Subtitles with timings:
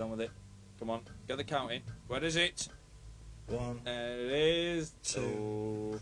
[0.00, 0.30] on with it.
[0.78, 1.82] Come on, get the count in.
[2.08, 2.68] Where is it?
[3.48, 4.92] One, There it is.
[5.02, 6.00] Two,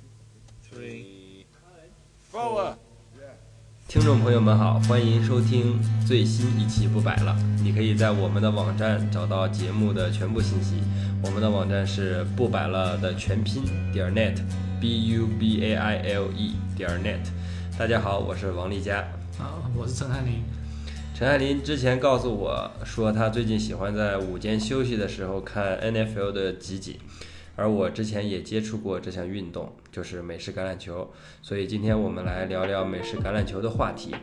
[0.63, 1.47] three,
[2.31, 2.77] four.
[3.89, 7.35] 听众朋友们好，欢迎收听最新一期《不摆了》。
[7.63, 10.83] 你可以在我们的网站找到节目的全部信息。
[11.25, 17.27] 我们的网站是不摆了的全拼点 net，b u b a i l e 点 net。
[17.79, 18.99] 大家好，我是王丽佳。
[19.39, 20.43] 啊，我是陈汉林。
[21.19, 26.97] 陈汉林之前告诉我说，他最近喜欢在午间休息的时候看 NFL 的集锦，
[27.57, 31.13] 而我之前也接触过这项运动，就是美式橄榄球。
[31.43, 34.15] 所以今天我们来聊聊美式橄榄球的话题。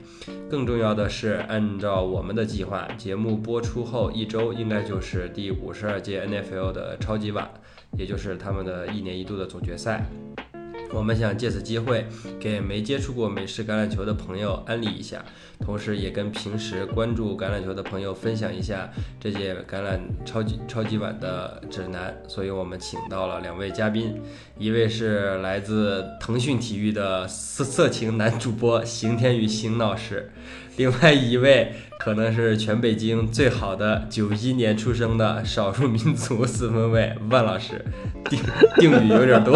[0.50, 7.52] 更重要的是，按照我们的计划，节目播出后一周应该就是第五十二届 NFL 的超级碗，
[7.98, 10.06] 也就是他们的一年一度的总决赛。
[10.96, 12.08] 我们想借此机会
[12.40, 15.24] 给没接触过美式橄榄球的朋友安利一下，
[15.60, 22.16] 同时也跟平时关注橄榄球的朋友分享一下这届橄榄超级超级碗的指南。
[22.30, 24.22] 所以我们请到了两位嘉宾，
[24.58, 30.32] 一位是来自腾讯体育的色色情男主播邢天宇邢老师，
[30.78, 37.84] 另外一位可能是全北京最好的九一年出生的少数民族四分卫万老师，
[38.26, 38.38] 定
[38.76, 39.56] 定语有点多。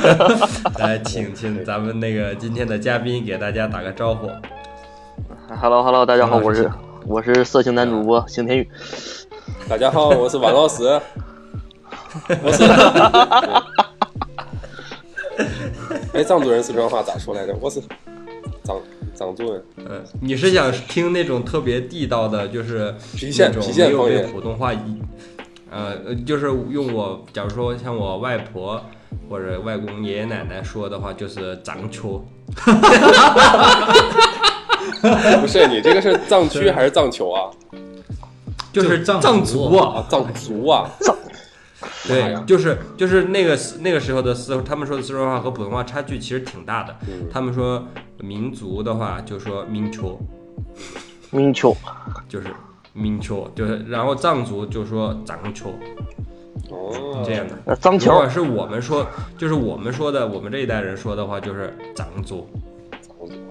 [0.80, 4.30] 来，请请咱们那个今天的嘉宾给大家打个招呼。
[5.60, 6.70] Hello Hello，大家好，我是
[7.06, 8.66] 我是色情男主播邢天宇。
[9.68, 10.84] 大家好，我是万老师。
[12.42, 12.64] 我是。
[16.14, 17.54] 哎，张主任四川话咋说来着？
[17.60, 17.82] 我是
[18.64, 18.80] 张
[19.20, 19.62] 张主任。
[19.76, 25.02] 嗯，你是想听那种特别地道的，就是郫县郫那种没有被县方言普通话一，
[25.70, 28.82] 呃，呃就是用我，假如说像我外婆
[29.28, 32.24] 或者外公、爷爷奶奶说的话，就是藏球。
[35.40, 37.50] 不是你这个是藏区还是藏球啊？
[38.72, 40.90] 就是就藏藏族族啊，啊，藏族啊。
[40.98, 41.14] 妈
[42.06, 46.96] 对，就是就是那个那个时候的四，他们说的四川话和普通话差距其实挺大的。
[47.08, 47.82] 嗯他们说
[48.18, 50.18] 民族的话就说民球，
[51.30, 51.74] 明秋，
[52.28, 52.48] 就是
[52.92, 55.70] 民球，就是然后藏族就说藏球
[56.70, 57.54] 哦，这样的。
[57.64, 59.06] 呃，脏球如果是我们说，
[59.38, 62.46] 就是我们说的，我们这一代人说的话就是藏族，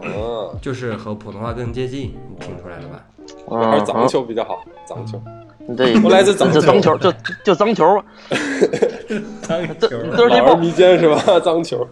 [0.02, 3.06] 啊，就是和普通话更接近，你听出来了吧？
[3.50, 5.20] 还是藏嗯，球比较好，藏球。
[5.70, 7.14] 嗯对，我来自脏球就脏球，就
[7.44, 8.04] 就脏球吧，
[9.44, 9.88] 藏这
[10.18, 11.22] 都是这不老而弥坚是吧？
[11.40, 11.88] 脏球。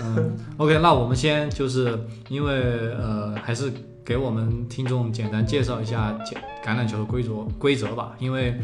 [0.00, 2.54] 嗯，OK，那我们先就是因为
[2.98, 3.70] 呃，还是
[4.08, 8.14] 给我们听众简单介绍一下简橄榄球的规则规则吧。
[8.18, 8.58] 因为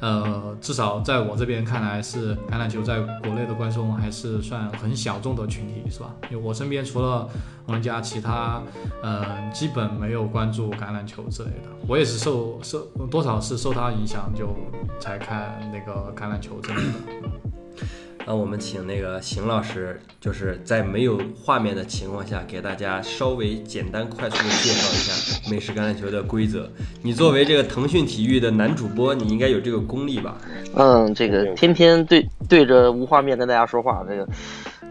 [0.00, 6.12] 呃，至少在我这边看来，是橄榄球在国内的观众还是算很小众的群体，是吧？
[6.32, 7.28] 因为我身边除了
[7.66, 8.60] 王家，其他
[9.00, 11.68] 呃基本没有关注橄榄球之类的。
[11.86, 14.52] 我也是受受多少是受他影响，就
[14.98, 17.37] 才看那个橄榄球之类的。
[18.28, 26.70] 那我们请那个邢老师，就是在没有画面的情况下，给大家稍微简单快速的介绍一下美式橄榄球的规则。
[27.00, 30.36] 你作为这个腾讯体育的男主播，你应该有这个功力吧？
[30.74, 34.28] 嗯，这个天天对对着无画面跟大家说话，这个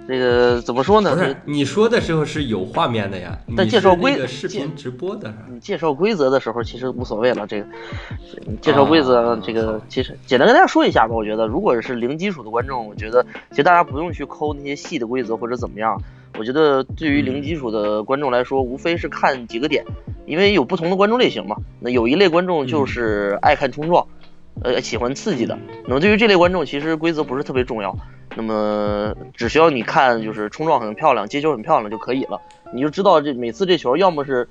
[0.07, 1.13] 这个怎么说呢？
[1.13, 7.45] 不是，你说的时候是有画面的呀，但介绍规是那个视频直播的你介绍规则的时候，其实无所谓了。
[7.45, 7.67] 这个
[8.61, 11.13] 介绍规则，啊这个其实简单跟大家说一下吧。
[11.13, 16.01] 我觉得，如果是零基础的观众，我觉得其实大家不用去抠那些细的规则或者怎么样。
[16.37, 19.83] 我觉得对于零基础的观众来说，无非是看几个点，
[20.25, 21.57] 因为有不同的观众类型嘛。
[21.79, 24.05] 那有一类观众就是爱看冲撞，
[24.63, 25.57] 呃，喜欢刺激的。
[25.85, 27.95] 那么对于这类观众，其实规则不是特别重要。
[28.35, 32.39] 那么只需要你看，就是冲撞很漂亮，接球很漂亮就可以了。
[32.73, 34.47] 你就知道这每次这球要么是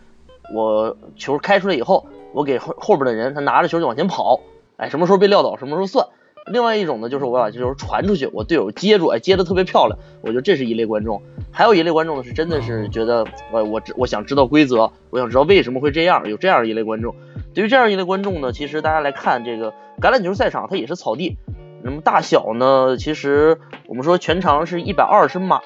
[0.55, 4.41] 我球开出来以后，我给后后边的人他拿着球就往前跑，
[4.77, 6.06] 哎，什么时候被撂倒什么时候算。
[6.47, 11.21] 另外一种呢，就是我把这球传出去，我队友接住，哎，接的特别漂亮，我觉得这是一类观众。
[11.50, 17.15] 还有一类观众呢，是真的是觉得我我我想知道规则，我想知道为什么会这样，有这样一类观众。
[17.56, 21.38] 对于这样一类观众呢，其实大家来看这个橄榄球赛场，它也是草地，
[21.82, 23.56] 那么大小呢，其实
[23.88, 25.62] 我们说全长是一百二十码，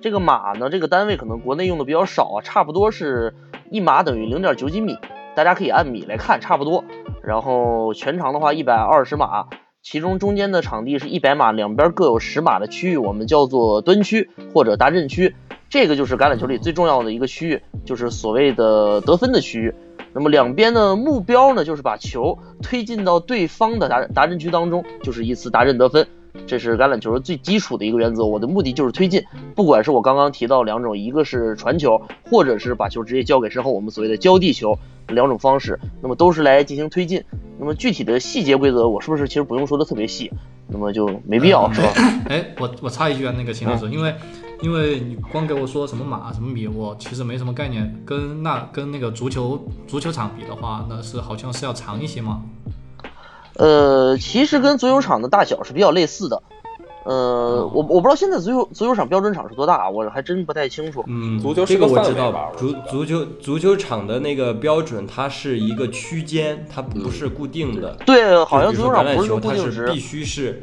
[0.00, 3.34] 这个码呢，这个单位可能国内用的比较少啊，差不多是
[3.70, 4.98] 一码等于零点九几米，
[5.36, 6.82] 大家可以按米来看，差不多。
[7.22, 9.46] 然后全长的话一百二十码，
[9.80, 15.36] 其中中间的场地是一百码，两边各有十码的区域，我们叫做端区或者达阵区。
[15.70, 19.72] 这个就是橄榄球里最重要的一个区域，就是所谓的得分的区域。
[20.18, 26.04] 那么两边的目标呢，就是把球推进到对方的达达阵区当中，就是一次达阵得分。
[26.44, 28.24] 这是橄榄球最基础的一个原则。
[28.24, 29.22] 我的目的就是推进，
[29.54, 34.76] 不管是我刚刚提到两种，一个是传球，或者是把球直接交给身后，我们所谓的交地球
[35.06, 37.22] 两种方式，那么都是来进行推进。
[37.56, 40.32] 那么具体的细节规则，我是不是其实不用说的特别细？
[40.66, 41.92] 那么就没必要，是吧？
[42.28, 44.12] 哎，我我插一句啊，那个秦老师，因为
[44.60, 48.02] 因为你光给我说什么马什么米，我其实没什么概念。
[48.04, 52.42] 跟那跟那个足球足球场比的话，那是好像是要长一些吗？
[53.54, 56.42] 呃，其实跟足球场的大小是比较类似的。
[57.04, 61.02] 呃，我我不知道现在足球足球场标准场是多大，我还真不太清楚。
[61.06, 67.96] 嗯，足球是这个个我知道吧，足足球足球场的那个标准，它是一个区间，它不是固定的。
[68.04, 69.98] 对，好像足球场不是球它固定值是必。
[69.98, 70.60] 须是，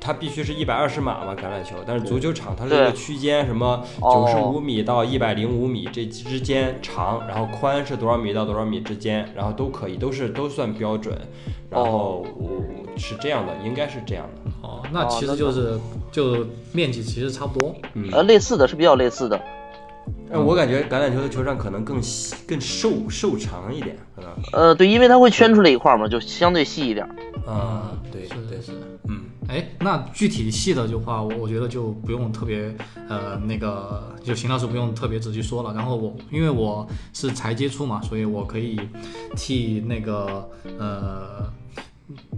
[0.00, 1.76] 它必须是一百二十码嘛，橄榄球。
[1.86, 11.16] 但是足球场它是一个区间，什么哦九十五米到一百零五米这之间长，然后宽是多少米到多少米之间，然后都可以，都是都算标准。
[11.68, 12.62] 然后我
[12.96, 14.50] 是这样的，应该是这样的。
[14.62, 15.78] 哦，那其实就是
[16.12, 17.74] 就面积其实差不多。
[17.94, 19.40] 嗯，呃，类似的是比较类似的。
[20.30, 24.30] 但我感觉橄榄球的球场可能更细、更瘦、瘦长一点，可能。
[24.52, 27.04] 呃，对，因为它会圈出来一块儿嘛，就相对细一点。
[27.44, 28.72] 啊，对是对是。
[29.48, 32.74] 嗯，哎，那具体细的就话，我我觉得就不用特别
[33.08, 35.72] 呃那个，就邢老师不用特别仔细说了。
[35.74, 38.78] 然后我因为我是才接触嘛，所以我可以
[39.36, 40.48] 替那个
[40.78, 41.50] 呃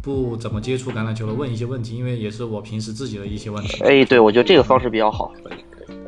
[0.02, 3.82] 不怎么接触橄榄球的问一些问题，因为也是我平时自己的一些问题。
[3.84, 5.32] 哎，对，我觉得这个方式比较好。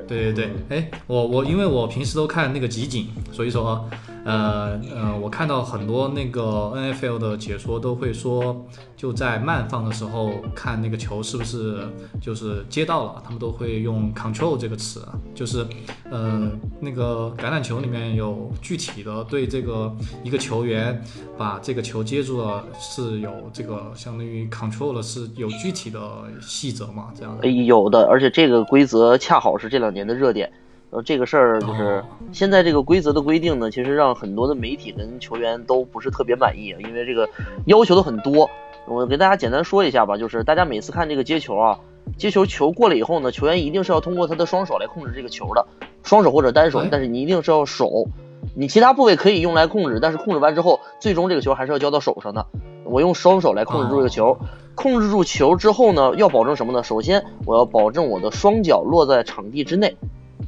[0.07, 3.89] 对对对，哎，我我因为我平时都看那个集锦，所以说，
[4.25, 8.65] 呃呃，我看到很多那个 NFL 的解说都会说，
[8.97, 11.89] 就在慢放的时候看那个球是不是
[12.21, 15.01] 就是接到了，他们都会用 control 这个词，
[15.35, 15.67] 就是
[16.11, 16.51] 呃
[16.81, 19.91] 那个橄榄球里面有具体的对这个
[20.23, 21.03] 一个球员
[21.39, 26.01] 把这个球接住了是有这个相当于 control 了是有具体的
[26.41, 27.11] 细则嘛？
[27.15, 30.51] 这样的，有的，而且这个规则恰好是这两年的热点。
[30.91, 37.29] 呃，这个事儿就是哦现在这个规则的规定呢，其实让很多的媒体跟球员都不是特别满意，因为这个
[37.67, 38.51] 要求的很多。
[38.87, 41.79] 我给大家简单说一下吧，就是大家每次看这个接球啊，
[42.17, 45.65] 接球球过了以后呢，球员一定是要通过他的双手来控制这个球的，
[46.03, 48.09] 双手或者单手哎，但是你一定是要手。
[48.57, 52.47] 你其他部位可以用来控制，但是控制完之后，最终这个球还是要交到手上的。
[52.85, 54.39] 我用双手来控制住这个球，
[54.75, 56.83] 控制住球之后呢，要保证什么呢？
[56.83, 59.97] 首先，我要保证我的双脚落在场地之内，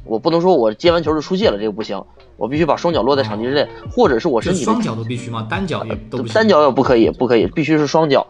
[0.05, 2.03] 我不能说我接完球就出界了，这个不行，
[2.37, 5.47] 我必须把双脚落在场地之内，或者是我身体双脚都必须吗？
[5.49, 6.33] 单脚也都不行。
[6.33, 8.25] 单脚也不可以，不可以，必须是双脚。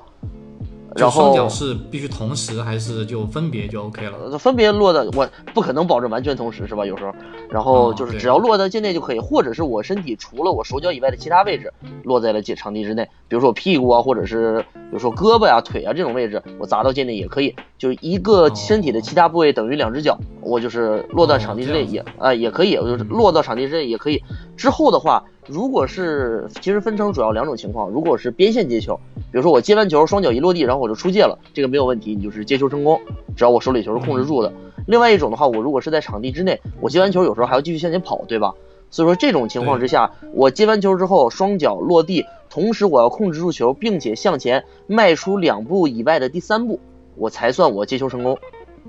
[0.95, 4.17] 然后脚是必须同时还是就分别就 OK 了？
[4.31, 6.85] 呃分别落的，我不可能保证完全同时是吧？
[6.85, 7.13] 有时候，
[7.49, 11.71] 然后就是只要落在界内就可以，或者是我身体除了我手脚以外的其他位置
[12.03, 17.55] 落在了界场地之内，比如说我屁股啊，或者是比如说胳膊呀、腿啊这种位置，我砸到界内也可以。
[17.77, 24.23] 就是一个哦身体的其他部位等于两只脚，我就是落到场地之内也啊、也可以，我就是落到场地之内也可以。
[24.55, 32.99] 之后的话，如果是其实分成主要两种情况，如果是边线接球，比如说我接完球双脚一落地，然后我就出界了，这个没有问题，你就是接球成功，
[33.35, 34.53] 只要我手里球是控制住的。
[34.87, 38.53] 另外一种的话，我如果是在场地之内，我接完球有时候还要继续向前跑，对吧？
[38.89, 46.79] 所以说这种情况之下，我接完球之后双脚落地，同时我要控制住球，并且向前迈出两步以外的第三步，
[47.15, 48.37] 我才算我接球成功。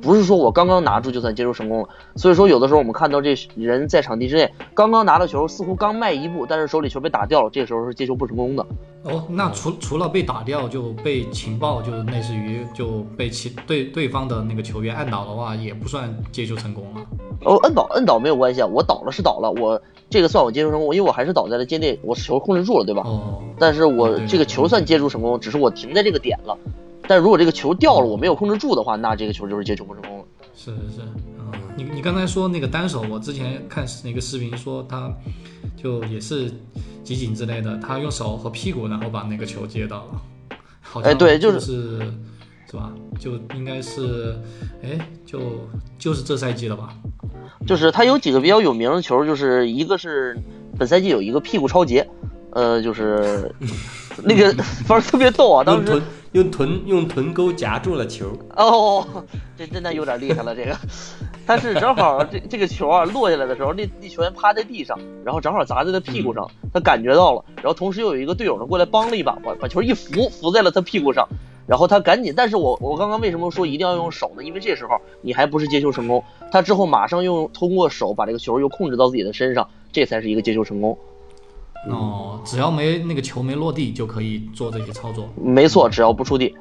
[0.02, 8.67] 不是说我刚刚拿住就算接球成功了，所以说有的时候我们看到这人在场地之内刚刚拿到球，似乎刚迈一步，但是手里球被打掉了，这个时候是接球不成功的。
[9.05, 17.07] 哦，那除除了被打掉，就被情报就类似于就被其对对方的那个球员按倒的话，也不算接球成功了。
[17.45, 23.02] 哦，摁倒摁倒没有关系啊，我倒了是倒了，我这个算我接球成功，因为我还是倒在了界内，我球控制住了，对吧？
[23.04, 26.57] 哦，但是我这个球算接触成功，只是我停在这个点了。
[27.06, 30.25] 但如果这个球掉了，我没有控制住的话，那这个球就是接球不成功了。
[30.56, 31.00] 是是是，
[31.38, 35.12] 嗯，你你刚才说那个单手，我之前看那个视频说他
[35.76, 36.50] 就也是
[37.02, 41.99] 集锦之类的，他用手和屁股然后把那个球接到了，好像哎对就就是是
[42.70, 42.92] 是吧？
[43.18, 44.37] 就应该是，
[44.82, 45.40] 哎，就
[45.99, 46.94] 就是这赛季了吧？
[47.66, 50.37] 就是他有几个比较有名的球，就是一个是
[50.78, 52.08] 本赛季有一个屁股超节，
[52.50, 53.52] 呃，就是
[54.23, 54.52] 那个
[54.87, 56.00] 反正特别逗啊，当时
[56.35, 58.26] 用臀用臀沟夹住了球，
[58.57, 59.07] 哦，
[59.57, 60.76] 这真的有点厉害了，这个。
[61.47, 71.29] 他是正好这这个球啊落下来的时候，那那球员趴在地上，然后正好砸在他屁股上，他感觉到了，然后同时又有一个队友呢过来帮了一把，把把球一扶，扶在了他屁股上，
[71.69, 74.43] 然后他赶紧，但是我我刚刚为什么说一定要用手呢？
[74.43, 80.99] 因为这时候你还不是接球成功，他之后马上用通过手把这个球又控制到自己的身上，这才是一个接球成功。
[81.88, 85.29] 哦，只要没那个球没落地就可以做这些操作。
[85.37, 86.55] 没错，只要不触地。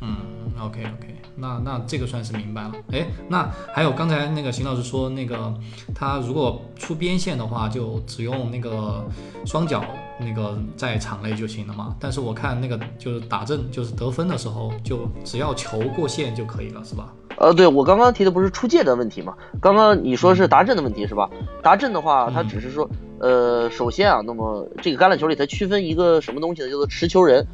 [0.00, 0.16] 嗯
[0.60, 2.72] ，OK OK，那那这个算是明白了。
[2.92, 5.52] 哎，那还有刚才那个邢老师说，那个
[5.94, 9.04] 他如果出边线的话，就只用那个
[9.44, 9.84] 双脚
[10.18, 11.94] 那个在场内就行了嘛。
[12.00, 17.12] 但是我看那个就是打正就是得分的时候，就只要球过线就可以了，是吧？
[17.38, 19.34] 呃，对我刚刚提的不是出界的问题嘛？
[19.60, 21.28] 刚刚你说是达阵的问题是吧？
[21.62, 22.88] 达阵的话，它只是说，
[23.20, 26.70] 呃，首先啊，那么这个橄榄球里它区分一个什么东西呢？
[26.70, 27.46] 叫做持球人。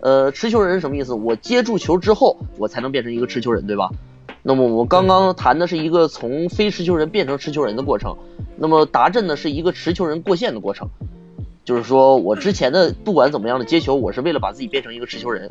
[0.00, 1.12] 呃，持球人什么意思？
[1.12, 3.90] 我接住球之后，我才能变成一个持球人，对吧？
[4.42, 8.16] 那么我刚刚谈的是一个从非持球人变成持球人的过程。
[8.56, 10.88] 那么达阵呢，是一个持球人过线的过程，
[11.64, 15.50] 就是说我之前的不管怎么样的接球，我是为了把自己变成一个持球人。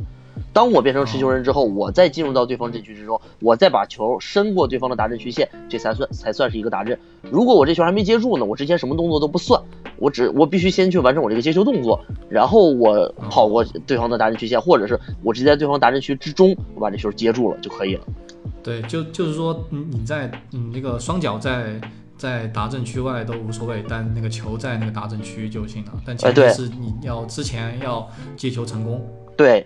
[0.58, 6.98] 当我变成持球人之后，我再进入到对方阵区之中，我再把球伸过对方的达阵区线，这才算才算是一个达阵。
[7.30, 9.62] 如果我这球还没接住呢，我之前什么动作都不算，
[9.98, 18.04] 我只我必须先去完成我这个接球动作，然后我跑过对方的达阵区线，或者是我直接在对方达阵区之中，我把这球接住了就可以了。
[18.64, 21.80] 对，就就是说，你你在你那个双脚在
[22.18, 25.92] 在达阵区外都无所谓，但那个球在那个达阵区就行了。
[26.04, 29.08] 但前提是你要之前要接球成功。
[29.38, 29.64] 对。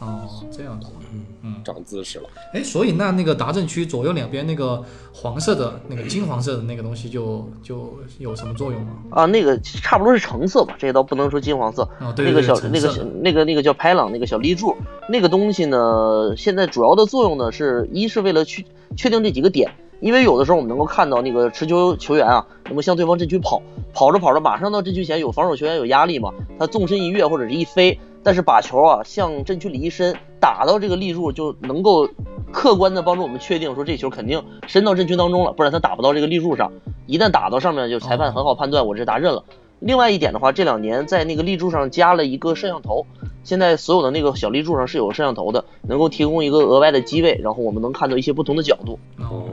[0.00, 2.28] 哦，这样子，嗯嗯，长姿势了。
[2.54, 4.80] 哎，所以那那个达阵区左右两边那个
[5.12, 8.92] 黄色的那个金黄色的那个东西就就有什么作用吗？
[9.10, 11.82] 啊，那个差不多是橙色吧，这倒不能说金黄色。
[12.00, 14.76] 哦，对那个小那个那个那个叫拍朗那个小立柱，
[15.08, 18.64] 那个东西呢，现在主要的作用呢是一是为了去
[18.96, 19.68] 确定这几个点，
[20.00, 23.60] 因为有的时候我们能够看到那个持球球员啊，那么向对方阵区跑，
[23.92, 27.98] 跑着跑着马上到阵区前有防守球员有压力嘛，他纵身一跃或者是一飞。
[28.22, 32.08] 但是把球啊向阵区里一伸，打到这个立柱，就能够
[32.52, 36.72] 客观的帮助我们确定说这球肯定伸到阵区当中了，不然他打不到这个立柱上。
[37.06, 39.42] 一旦打到上面，就裁判很好判断我这达阵了。
[39.80, 43.06] 另外一点的话，这两年在那个立柱上加了一个摄像头，
[43.44, 48.98] 现在所有的那个小立柱上是有摄像头的，能够提供一个额外的机位，然后我们能看到一些不同的角度。
[49.18, 49.44] 哦，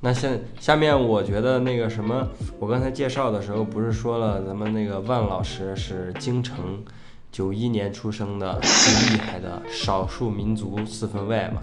[0.00, 2.28] 那现下面我觉得那个什么，
[2.60, 6.56] 我刚才介绍的时候不是说了，咱们那个万老师是京城。
[7.36, 11.62] 九一年出生的最厉害的少数民族四分卫嘛，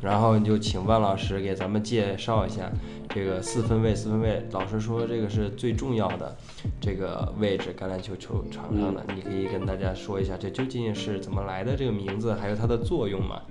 [0.00, 2.72] 然后就请万老师给咱们介绍一下
[3.10, 3.94] 这个四分卫。
[3.94, 6.34] 四分卫老师说这个是最重要的
[6.80, 11.76] 这个位置，橄榄球球场上的，你可以跟大家说一下这究竟是怎么来的？
[11.76, 13.42] 这个名字，还有它的作用吗？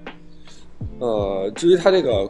[1.00, 2.28] 呃，至于它这个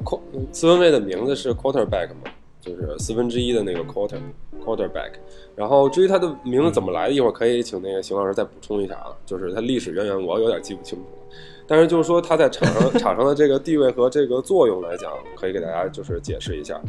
[0.51, 2.29] 四分卫的名字是 quarterback 嘛，
[2.61, 4.19] 就是四分之一的那个 quarter
[4.63, 5.13] quarterback。
[5.55, 9.15] 然后至于他的名字怎么来的，一会儿可以请那个邢老师再补充一下啊。
[9.25, 11.35] 就是他历史渊源，我有点记不清楚了。
[11.69, 16.81] 但是就是说他在场上场上的这个地位和这个作用来讲，可以给大家就是解释一下。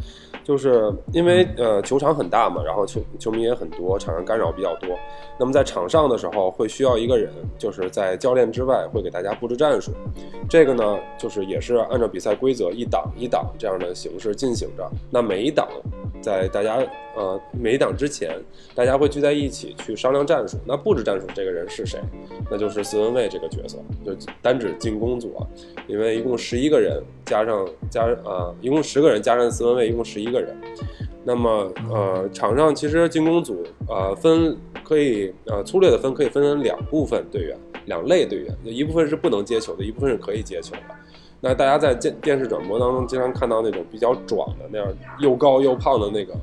[0.43, 4.97] 就是因为呃球场很大嘛，然后球球迷也很多，场上干扰比较多。
[5.39, 9.91] 那么在场上的时候会需要一个人，就是在教练之外会给大家布置战术。
[10.49, 14.89] 这个呢，就是也是按照比赛规则一档一档这样的形式进行着。
[15.11, 15.67] 那每一档
[16.21, 16.79] 在大家
[17.15, 18.39] 呃每一档之前。
[18.73, 20.57] 大家会聚在一起去商量战术。
[20.65, 21.99] 那布置战术这个人是谁？
[22.49, 25.35] 那就是四分卫这个角色，就单指进攻组，
[25.87, 30.55] 因为一共十一个人，加上加呃，一共十个人加上四分卫，一共十一个人。
[31.25, 40.81] 那么呃，场上其实进攻组呃分可以呃粗略的分可以分成两部分队员，两类队员，一部分是不能接球的，一部分是可以接球的。
[41.41, 44.87] 那大家在电电视转播当中经常看到那种比较壮的那样
[45.19, 46.33] 又高又胖的那个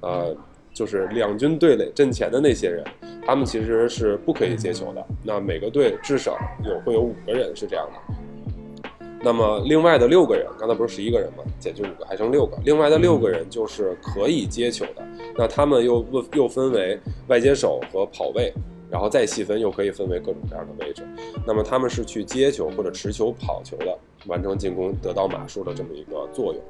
[0.00, 0.36] 呃。
[0.74, 2.82] 就是两军对垒阵前的那些人，
[3.26, 5.04] 他们其实是不可以接球的。
[5.22, 8.88] 那每个队至少有会有五个人是这样的。
[9.22, 11.44] 那么另外的六个人，刚才不是十一个人吗？
[11.58, 12.56] 减去五个，还剩六个。
[12.64, 15.06] 另外的六个人就是可以接球的。
[15.36, 18.50] 那他们又又分为外接手和跑位，
[18.92, 21.02] 然后再细分又可以分为各种各样的位置。
[21.46, 26.62] 那么他们是去接球或者持球跑球的，完成进攻得到码数的这么一个作用。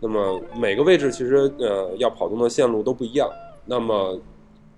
[0.00, 3.30] 那么每个位置其实呃要跑动的线路都不一样。
[3.70, 4.18] 那么，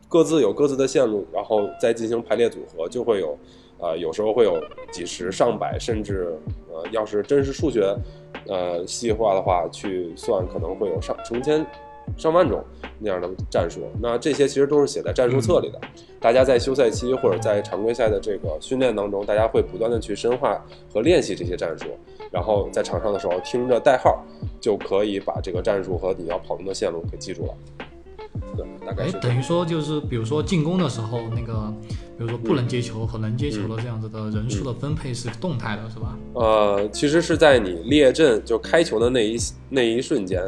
[0.08, 3.38] 各自有各自的线路，然后再进行排列组合，就会有，
[3.78, 6.36] 呃，有时候会有几十上百，甚至，
[6.68, 7.96] 呃，要是真是数学，
[8.48, 11.64] 呃，细化的话去算，可能会有上成千、
[12.16, 12.64] 上万种
[12.98, 13.82] 那样的战术。
[14.00, 15.80] 那这些其实都是写在战术册里的。
[16.20, 20.62] 大家在休赛期或者在常规赛的这个训练当中，大家会不断的去深化
[20.92, 21.86] 和练习这些战术，
[22.30, 24.22] 然后在场上的时候听着代号，
[24.60, 27.54] 就可以把这个战术和你要跑动的线路给记住了。
[28.56, 31.72] 对，大概哎，等于说就是，比如说进攻的时候，那个，
[32.18, 36.18] 比如说不能接球和能接球的这样子的人数的分配是动态的，是吧？
[36.34, 39.36] 呃，其实是在你列阵就开球的那一
[39.68, 40.42] 那一瞬间，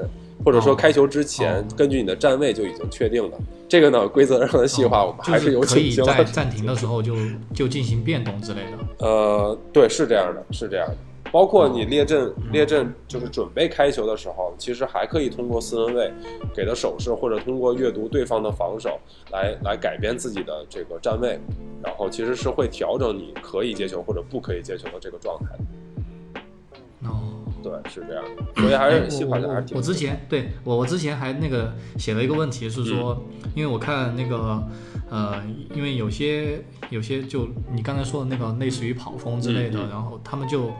[0.45, 3.39] 或者说开球之前，根据你的站位就已经确定了。
[3.69, 7.15] 这个呢，规则上的细化我们还是有可以在暂停的时候就
[7.55, 9.07] 就进行变动之类的。
[9.07, 10.97] 呃，对，是这样的，是这样的。
[11.31, 16.13] 包括你列阵列阵就是准备开球的时候，其实还可以通过四分卫
[16.55, 21.41] 给的手势，或者通过阅读对方的防守来来改变自己的这个站位，
[21.83, 25.47] 然后其实是会调整你可以接球或者不可以接球的这个状态。
[27.65, 27.81] 哦。
[27.83, 29.77] 对，是这样的，所以还是细化的还是挺。
[29.77, 34.63] 我之前对我我之前还那个写了一个问题是说，因为我看那个
[35.11, 35.43] 呃，
[35.75, 40.71] 因为有些有些就你刚才说的那个类似于跑锋之类的，嗯嗯然后他们就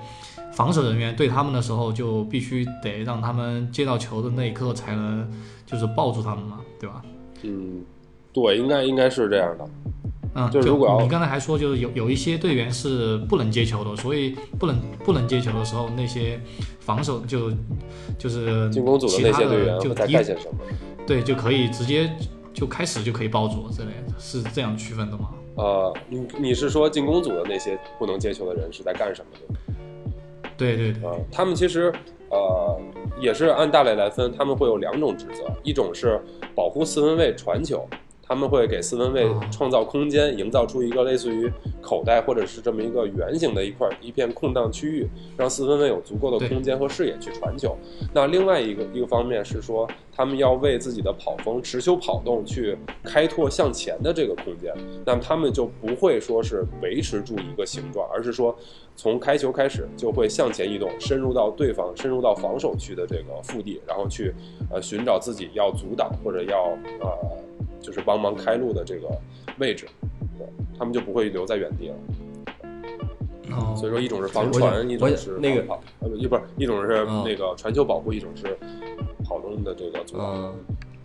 [0.53, 5.31] 防守人员对他们的时候就必须得让他们接到球的那一刻才能
[5.65, 7.03] 就是抱住他们嘛，对吧？
[7.43, 7.83] 嗯，
[8.33, 9.65] 对，应该应该是这样的。
[10.35, 16.41] 嗯，就是如果要你刚才还说，就是有有一些队员是不能接球的，所以不能不能接球的时候，那些
[16.81, 17.51] 防守就
[18.19, 20.59] 就是进攻组的那些队员就在就干些什么？
[21.07, 22.11] 对就可以直接
[22.55, 25.31] 就开始就可以抱住之类的，是这样区分的吗？
[25.57, 29.75] 呃，你你是说进攻组的那些不能接球的人是在干什么的？
[30.57, 31.93] 对对对，呃，他们其实
[32.31, 32.81] 呃
[33.21, 36.19] 也是按大类来分，他们会有两种职责，一种是
[36.55, 37.87] 保护四分卫传球，
[38.33, 47.77] 他们会给四分卫哦创造空间，营造出一个类似于口袋或者是这么一个圆形的一块一片空档区域，让四分卫有足够的空间和视野去传球。
[48.15, 49.87] 那另外一个一个方面是说，
[50.17, 52.75] 他们要为自己的跑锋持球跑动去
[53.05, 54.73] 开拓向前的这个空间，
[55.05, 58.57] 那么他们就不会说是维持住一个形状，而是说
[58.97, 64.33] 从开球开始就会向前移动，深入到对方深入到防守区的这个腹地，然后去
[64.71, 66.71] 呃寻找自己要阻挡或者要
[67.01, 67.11] 呃
[67.81, 69.09] 就是帮忙开路的这个
[69.59, 69.87] 位置，
[70.39, 70.47] 对，
[70.79, 71.95] 他们就不会留在原地了。
[73.51, 76.23] 哦，所以说，一种是防我传，一种是那个跑，呃不，是
[76.57, 78.57] 一种是哦那个传球保护，一种是
[79.25, 80.27] 跑动的这个阻挡。
[80.35, 80.55] 嗯，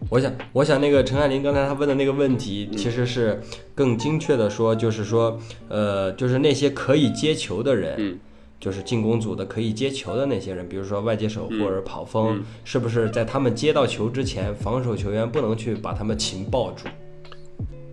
[0.10, 3.42] 我想，我想那个陈汉林刚才他问的那个问题，嗯其实是
[3.76, 5.38] 更精确的说，就是说，
[5.68, 8.20] 呃，就是那些可以接球的人，嗯
[8.60, 16.88] 就是进攻组的可以接球的那些人，比如说外接手嗯或者跑锋，嗯是不是在他们接到球之前，防守球员不能去把他们擒抱住？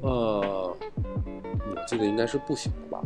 [0.00, 3.02] 呃，我记得应该是不行的吧？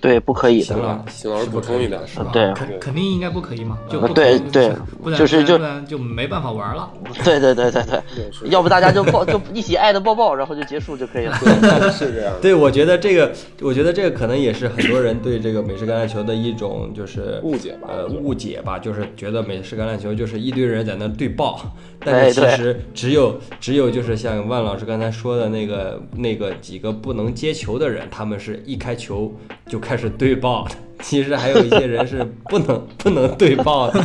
[0.00, 0.66] 对，不可以的。
[0.66, 2.30] 行了，邢老师补充一点，是吧？
[2.32, 4.72] 对肯肯定应该不可以嘛，就呃不可以对对
[5.02, 6.90] 不然就是就就没办法玩了。
[7.24, 7.82] 对对对对
[8.14, 11.36] 对，要不大家就抱就一起爱的抱抱，然后就结束就可以了。
[11.40, 12.38] 对是这样的。
[12.42, 21.60] 对，我觉得这个，我觉得这个可能也是很多人对这个美式橄榄球的一种就是误解吧误解吧，就是觉得美式橄榄球就是一堆人在那对抱，
[22.00, 29.34] 哎但是其实只有只有就是像万老师刚才说的那个那个几个不能接球的人，他们是一开球
[29.66, 30.70] 就开始对报了。
[31.02, 34.04] 其实还有一些人是 不能不能对报的，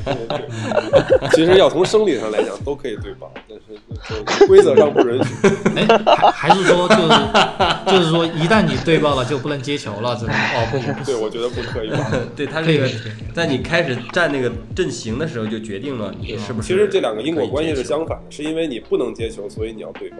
[1.32, 3.74] 其实要从生理上来讲都可以对报，但是
[4.38, 5.30] 就规则上不允许。
[5.76, 7.08] 哎，还还是说就是
[7.86, 12.12] 就是说，一旦你对爆了就不能接球了，这种哦不不不，对，我觉得不可以吧。
[12.36, 12.86] 对他这个
[13.32, 16.68] 在你开始站那个阵型的时候就决定了你是不是。
[16.68, 20.18] 其实这两个因果关系是相反的，是因为你不能接球，所以你要对抱。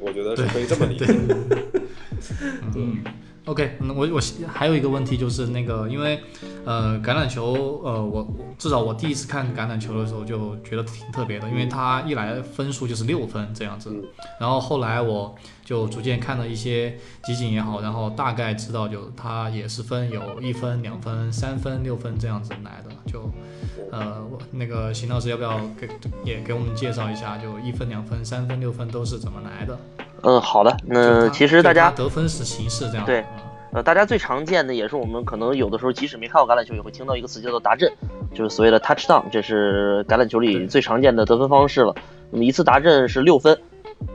[0.00, 1.06] 我觉得是可以这么理解。
[2.74, 3.02] 嗯
[3.46, 6.20] ，OK，那，我我还有一个问题就是那个，因为
[6.64, 14.04] 呃橄榄球，呃我我至少我第一次看橄榄球的时候就觉得挺特别的，因为它一来分数就是六分这样子嗯，
[14.40, 23.30] 然后后来我就逐渐看了一些集锦也好，然后大概知道就它也是分有一分、两分、三分、六分这样子来的，就
[23.90, 25.88] 呃我那个邢老师要不要给
[26.24, 29.78] 也给我们介绍一下，就一分、两分、三分、六分都是怎么来的？
[30.22, 30.76] 嗯，好的。
[30.86, 33.04] 那其实大家得分是形式这样。
[33.06, 33.26] 对嗯
[33.72, 37.88] 呃，大家最常见的也是我们可能有的时候即使没看过橄榄球，也会听到一个词叫做达阵，
[38.34, 41.94] 就是所谓的 touchdown，这是橄榄球里最常见的得分方式了。
[42.32, 43.56] 那么一次达阵是六分，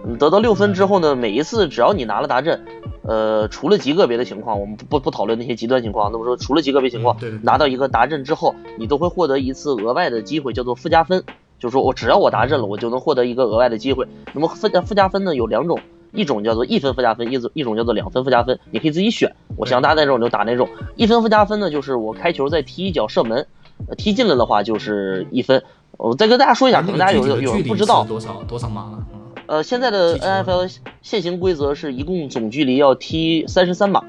[0.03, 2.65] 嗯，得到六分之后呢，每一次只要你拿了达阵，
[3.03, 11.23] 呃，除了极个别的情况，我们不不不讨论那些极端情况，那么说除了极个别情况拿到一个达阵之后，你都会获得一次额外的机会，叫做附加分，
[11.59, 14.05] 就是说我只要我达阵了，我就能获得一个额外的机会。
[14.33, 15.79] 那么附加附加分呢有两种。
[16.15, 20.67] 一种叫做一分附加分，一种一种叫做两分附加分，你可以自己选，我想打哪种就打哪种。
[20.95, 23.47] 一分附加分呢，就是我开球再踢一脚射门，
[23.87, 25.63] 呃踢进了的话就是一分。
[25.97, 29.05] 我再跟大家说一下，可能大家有有有人不知道，多少多少码
[29.47, 34.03] 呃，现在的 NFL 现行规则是一共总距离要踢三十三码，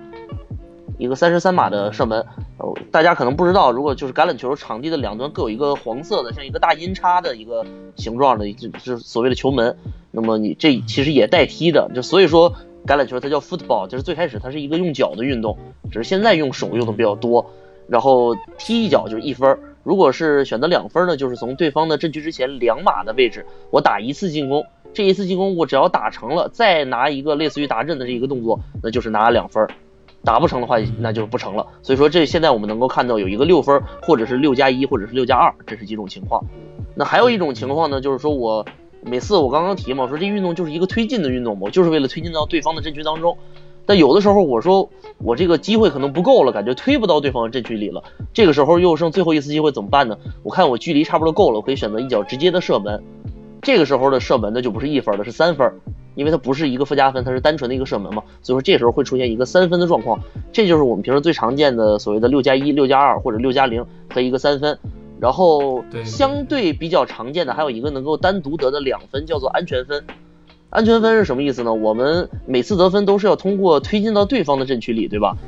[0.99, 2.25] 一个三十三码的射门。
[2.59, 7.65] 呃，大家可能不知道，如果就是橄榄球场地的两端各有一个黄色的，像一个大音叉的一个
[7.97, 9.77] 形状的，就是所谓的球门。
[10.11, 12.51] 那么你这其实也带踢的，就所以说
[12.87, 15.59] 橄榄球它叫 football，就是最开始它是一个用脚的运动，
[15.91, 17.51] 只是现在用手用的比较多。
[17.89, 29.71] 然后踢一脚就是一分儿，如果是选择两分儿呢，就是从对方的阵区之前两码的位置，我打一次进攻，这一次进攻我只要打成了，再拿一个类似于达阵的这一个动作，那就是拿两分儿。
[30.27, 31.65] 打不成的话，那就不成了。
[31.85, 36.45] 所以说，这现在我们能够看到有一个六分，或者是六加一，或者是六加二，这是几种情况。
[36.97, 38.67] 那还有一种情况呢，就是说我
[39.03, 43.39] 每次我刚刚提嘛，我说这运动就是一个推进的运动嘛，我就是为了推进到对方的阵区当中。
[43.87, 48.03] 但有的时候我说我这个机会可能不够了，感觉推不到对方的阵区里了。
[48.35, 50.19] 这个时候又剩最后一次机会怎么办呢？
[50.43, 53.01] 我看我距离差不多够了，我可以选择一脚直接的射门。
[53.63, 55.73] 这个时候的射门呢就不是一分了，是三分，
[56.15, 58.23] 因为它不是一个附加分，它是单纯的一个射门嘛。
[58.43, 60.21] 所以说这时候会出现一个三分的状况，
[60.53, 64.79] 这就是我们平时最常见的所谓的六加一、六加二或者六加零和一个三分。
[65.19, 70.05] 然后对相对比较常见的还有一个能够单独得的两分，叫做安全分。
[70.69, 71.73] 安全分是什么意思呢？
[71.73, 75.39] 我们每次得分都是要通过推进到对方的阵区里，对吧？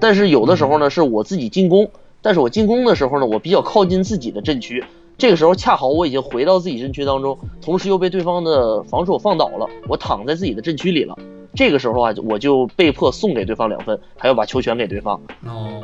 [0.00, 1.90] 但是有的时候呢，是我自己进攻，
[2.22, 4.82] 但是我进攻的时候呢，我比较靠近自己的阵区，
[5.18, 11.18] 这个时候恰好我已经回到自己阵区当中，同时又被对方的防守放倒了，我躺在自己的阵区里了。
[11.54, 15.20] 这个时候啊，我就被迫送给对方两分，还要把球权给对方。
[15.44, 15.82] 哦，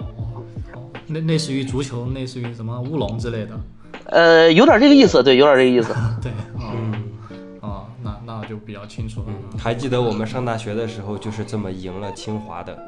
[0.72, 3.50] 哦类类似于足球，类似于什么乌龙之类的。
[4.06, 5.92] 呃，有点这个意思，对，有点这个意思。
[6.22, 6.92] 对，嗯，
[7.60, 9.26] 哦，那那就比较清楚了。
[9.58, 12.78] 还记得我们上大学的时候就是这么赢了清华的。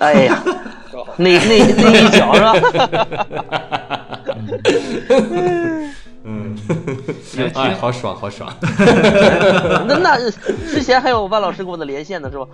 [0.00, 0.42] 哎呀，
[1.16, 2.52] 那那那一脚是吧？
[7.38, 8.52] 嗯，哎，好爽，好爽。
[9.88, 12.46] 那 那之前还有万老师跟我的连线呢，是吧？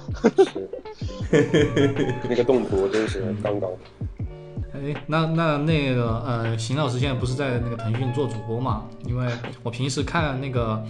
[2.29, 3.71] 那个动图真是刚刚。
[4.75, 8.85] 哎，那那那个呃，邢老师现在不是在那个腾讯做主播嘛？
[9.07, 9.27] 因为
[9.63, 10.83] 我平时看那个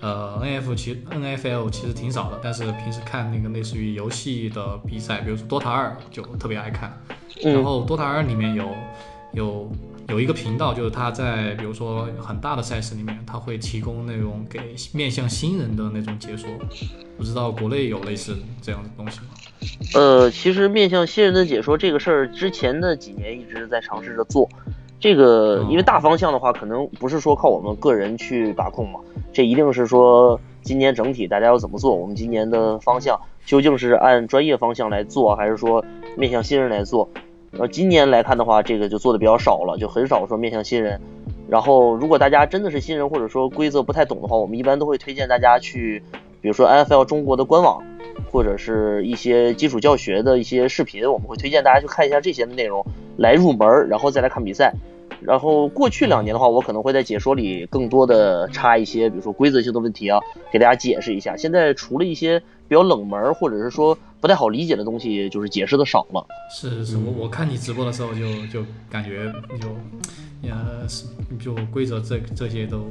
[0.00, 6.92] 呃 N F 其 N F L 其实挺少的，但是平时看那个类似于游戏的比赛，比如说 DOTA 二就特别爱看。
[7.42, 8.68] 然后 DOTA 二里面有
[9.32, 9.72] 有
[10.10, 14.58] 有一个频道，就是他在比如说很大的赛事里面，他会提供那种给
[14.92, 16.50] 面向新人的那种解说。
[17.16, 19.26] 不知道国内有类似这样的东西吗？
[19.94, 24.48] 呃，其实面向新人的解说这个事儿，之前的几年一直在尝试着做。
[24.98, 28.98] 这个因为大方向的话，可能不是说靠我们个人去把控嘛，
[29.32, 31.94] 这一定是说今年整体大家要怎么做。
[31.94, 35.84] 我们今年的方向究竟是按专业方向来做，还是说
[36.16, 37.08] 面向新人来做？
[37.52, 41.00] 然后，今年来看的话，这个就做的比较少了，就很少说面向新人。
[41.48, 46.02] 然后，如果大家真的是新人，或者说规则不太懂的话，我们一般都会推荐大家去，
[46.40, 47.82] 比如说 NFL 中国的官网，
[48.30, 52.86] 或者是一些基础教学的一些视频，我们会推荐大家去看一下这些内容
[53.16, 54.72] 来入门，然后再来看比赛。
[55.22, 60.18] 然后过去两年的话，我可能会在解说里更多的插一些，比如说规则性的问题啊，
[60.50, 61.36] 给大家解释一下。
[61.36, 66.26] 现在除了一些比较冷门儿或者是说不太好理解的东西，就是解释的少了。
[66.50, 69.68] 是是，我我看你直播的时候就就感觉就，
[70.48, 71.06] 呃，是
[71.42, 72.86] 就规则这这些都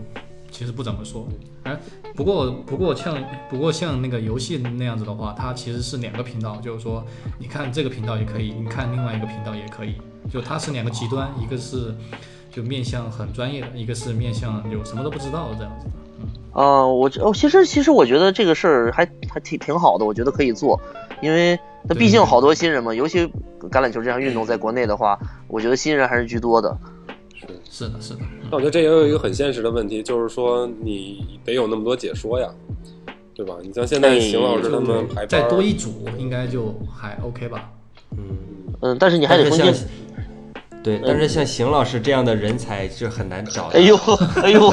[0.52, 1.28] 其实不怎么说。
[1.64, 1.78] 哎，
[2.16, 3.18] 不过不过像
[3.50, 7.04] 不过像那个游戏那样子的话，它其实是两个频道，就是说
[7.38, 9.96] 你看这个频道也可以，你看另外一个频道也可以，
[10.32, 11.96] 就它是两个极端，一个是
[12.52, 15.92] 就面向很专业的，一个是面向有什么都不知道这样子的。
[16.52, 20.80] 啊、我这哦，其实其实我觉得这个事儿还还挺挺好的，我觉得可以做，
[21.22, 23.26] 因为它毕竟好多新人嘛，尤其
[23.70, 26.78] 橄榄球这项运动在国内的话，我觉得新人还是居多的。
[27.70, 28.20] 是的，是的，
[28.52, 32.50] 那我觉得这也有一个很现实的问题，就是说你得有那么多解说呀，
[33.34, 33.56] 对吧？
[33.62, 37.72] 你像现在哎邢老师他们排班再，多一组应该就还 OK 吧？
[38.18, 38.38] 嗯
[38.82, 39.88] 嗯，但是你还得但是像中间，
[40.84, 43.98] 对，但是像邢老师这样的人才就很难找到，哎呦
[44.42, 44.72] 哎呦，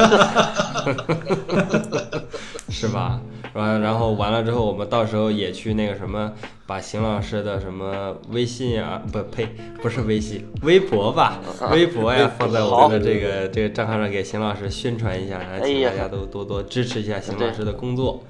[2.71, 3.21] 是吧？
[3.55, 6.31] 完，然后完了之后，我们到时候也去那个什么，
[6.67, 9.49] 把邢老师的什么微信啊，不呸，
[9.81, 11.41] 不是微信，微博吧，
[11.73, 18.23] 微博呀，放在我们的这个这个账号上给邢老师宣传一下，然后请大家都多多支持一下邢老师的工作。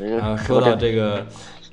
[0.00, 1.24] 然后说到这个，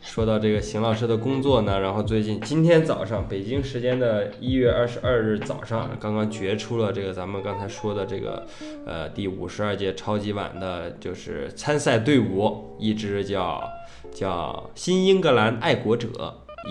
[0.10, 8.44] 说到这个邢老师的工作呢，然后最近今天早上，北京时间的一月二十二日早上，刚刚决出了这个咱们刚才说的这个，
[8.88, 13.64] 呃，第五十二届超级碗的，就是参赛队伍，一支叫
[14.12, 16.10] 叫新英格兰爱国者，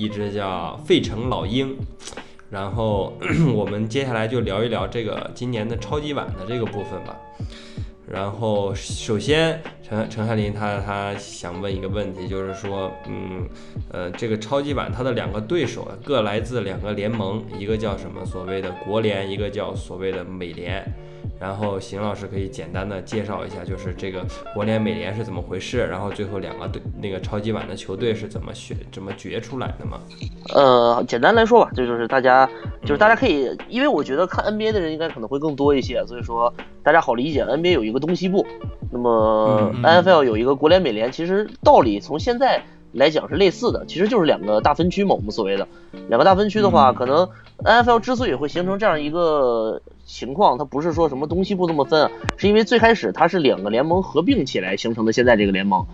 [0.00, 1.76] 一支叫费城老鹰。
[2.50, 3.16] 然后
[3.54, 7.16] 我们接下来就聊一聊这个今年的超级碗的这个部分吧。
[8.10, 13.48] 然后，首先，陈陈翰林他他想问一个问题，就是说，嗯，
[13.90, 20.84] 呃，这个超级碗它的两个对手啊，各来自两个联盟，一个叫什么所谓的国联，一个叫所谓的美联。
[21.40, 30.00] 然后，邢老师可以简单的介绍一下，就是这个国联、美联是怎么回事，然后最后两个队那个超级碗的球队是怎么选、怎么决出来的吗？
[30.52, 32.48] 呃，简单来说吧，这就是大家，
[32.82, 37.44] 就是大家可以，因为我觉得看 NBA 的人应该可能会更多一些，所以说大家好理解。
[37.44, 38.44] NBA 有一个东西部，
[38.90, 42.60] 那么 NFL 有一个国联、美联，其实道理从现在
[42.92, 45.66] 来讲是类似的，其实就是两个大分区嘛，我们所谓的
[46.08, 47.28] 两个大分区的话，可能
[47.64, 55.84] NFL 之所以会形成这样一个情况，它不是说什么东西部这么分啊，是因为最开始它是两个联盟合并起来形成的现在这个联盟。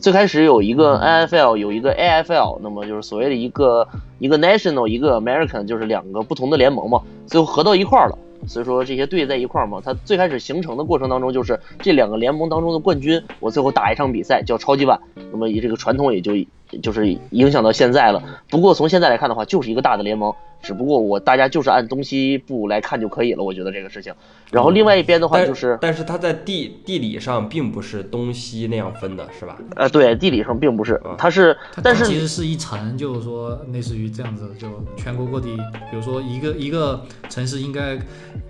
[0.00, 3.86] 最开始有一个 NFL，有一个 AFL，那么就是所谓的一个
[4.18, 8.18] 一个 National，一个 American，就是两个不同的联盟嘛，最后合到一块儿了。
[8.46, 15.00] 所以说这些队在一块儿嘛，它最开始形成的过程当中，就是这两个联盟当中的冠军，我最后打一场比赛叫超级碗，
[15.32, 16.34] 那么以这个传统也就
[16.78, 18.22] 就是影响到现在了。
[18.48, 24.12] 不过从现在来看的话，就是一个大的联盟，只不过我大家就是按东西部来看就可以了，我觉得这个事情。
[24.50, 29.58] 然后另外一边的话就是，但是它在地地理上并不是东西那样分的，是吧？
[29.74, 35.56] 呃，对，地理上并不是啊，它是，它但是其实是一层，就是说类似于这样子，就全国各地，
[35.90, 37.98] 比如说一个一个城市应该，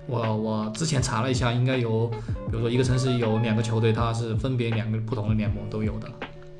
[0.06, 2.06] 我我之前查了一下，应该有，
[2.50, 6.08] 比如说一个城市有两个球队，它是分别两个不同的联盟都有的。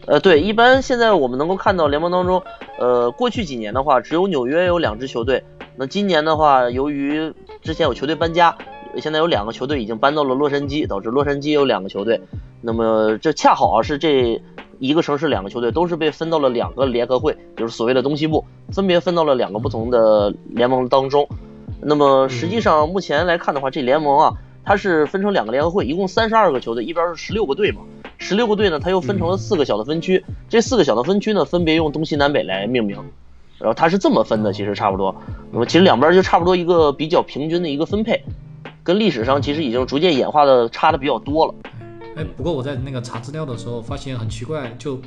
[0.07, 2.43] 呃，对，一般现在我们能够看到联盟当中，
[2.79, 5.43] 呃，过去几年的话，只有纽约有两支球队。
[5.77, 8.57] 那今年的话，由于之前有球队搬家，
[8.99, 12.21] 现在有两个球队已经搬到了洛杉矶，导致洛杉矶有两个球队。
[12.61, 14.41] 那么这恰好啊是这
[14.79, 21.27] 一个城市两个球队都是被分到了两个联合会，就是所谓的东西部，分别分到了两个不同的联盟当中。
[21.81, 24.33] 那么实际上目前来看的话，这联盟啊，
[24.65, 27.81] 它是分成两个联合会，一共三十二个球队，一边是十六个队嘛。
[28.25, 32.97] 十六个队呢，它又分成了四个小的分区，这四个小的分区呢，分别用东西南北来命名。
[33.59, 35.15] 然后它是这么分的，其实差不多。
[35.53, 38.19] 那么其实两边就差不多一个比较平均的一个分配，
[38.83, 41.55] 跟历史上其实已经逐渐演化的差的比较多了。
[42.17, 44.99] 哎，不过我在那个查资料的时候发现很奇怪，就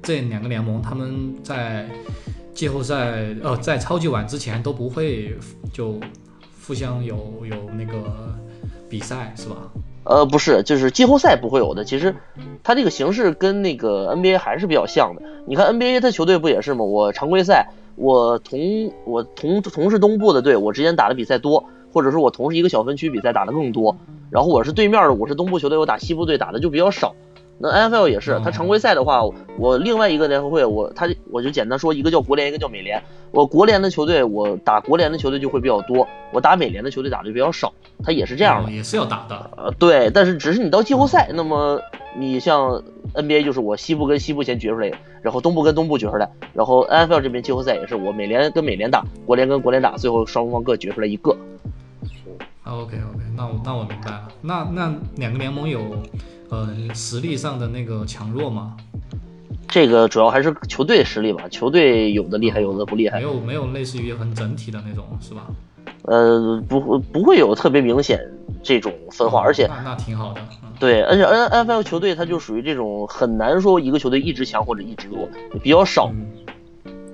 [0.00, 1.90] 这两个联盟他们在
[2.54, 5.36] 季后赛呃在超级碗之前都不会
[5.72, 5.98] 就
[6.64, 7.16] 互相有
[7.50, 8.32] 有那个
[8.88, 9.56] 比赛是吧？
[10.04, 11.84] 呃，不是，就是季后赛不会有的。
[11.84, 12.14] 其实
[12.62, 15.22] 它这个形式跟那个 NBA 还是比较像的。
[15.46, 16.84] 你看 NBA 它球队不也是吗？
[16.84, 23.96] 我常规赛我同我同同是东部的队，我之前打的比赛多，或者说我同是一个小分区比赛打的更多。
[24.30, 27.14] 然后我是对面的，我是东部球队，我打西部队打的就比较少。
[27.58, 29.22] 那 NFL 也是，它常规赛的话，
[29.58, 33.02] 我另外一个联合会，我它我就简单说，一个叫国联，一个叫美联。
[33.30, 37.72] 我国联的球队，我打国联的球队就会比较多，我打美联的球队打的就比较少，
[38.04, 38.68] 它也是这样的。
[38.68, 39.50] 哦也是要打的。
[39.56, 41.80] 呃，对，但是只是你到季后赛，那么
[42.16, 42.82] 你像
[43.14, 51.36] NBA 就是我西部跟西部先决出来，然后东部跟东部决出来，然后 NFL 这边季后赛也是我美联跟美联打，国联跟国联打，最后双方各决出来一个。
[52.62, 54.28] 啊 OK OK，那我那我明白了。
[54.40, 55.80] 那那两个联盟有
[56.54, 58.76] 呃实力上的那个强弱吗？
[59.66, 63.22] 这个主要还是球队实力吧，球队有的厉害，有的不厉害没。
[63.24, 65.46] 有没有类似于很整体的那种是吧？
[66.02, 68.20] 呃，不会不会有特别明显
[68.62, 70.40] 这种分化，而且那那挺好的。
[70.62, 75.28] 嗯对，而且 N N F L 球队它就属于这种很难说一个球队一直强或者一直弱，
[75.62, 76.12] 比较少。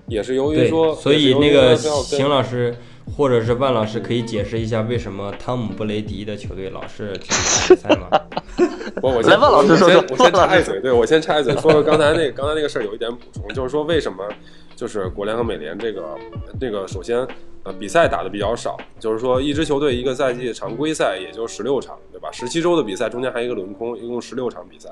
[0.06, 2.74] 也是由于对说，，所以那个邢老师
[3.16, 7.28] 或者是万老师可以解释一下为什么汤姆布雷迪的球队老是进
[7.68, 8.08] 决赛吗？
[9.02, 14.26] 我我先万老师说说我先插一嘴，对我先插一嘴，说说刚才那个刚才那个事儿有一点补充，就是说为什么
[14.74, 16.16] 就是国联和美联这个
[16.58, 17.26] 这个首先
[17.62, 22.30] 呃比赛打的比较少，就是说一支球队一个赛季常规赛也就十六场，对吧？
[22.32, 24.90] 十七周的比赛中间还有一个轮空，一共十六场比赛，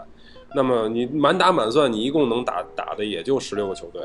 [0.54, 4.02] 那么你满打满算，你一共能打打的也就十六个球队。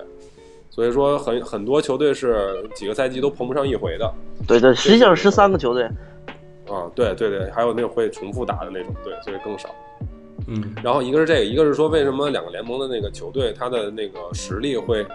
[0.73, 4.12] 所以说很很多球队是几个赛季都碰不上一回的
[4.47, 5.83] 对对，实际上是十三个球队。
[6.67, 9.69] 啊，对对对，还有那种会重复打的那种队，所以更少。
[10.47, 15.05] 嗯，然后一个是这个，一个是说为什么两个联盟的那个球队，他的那个实力会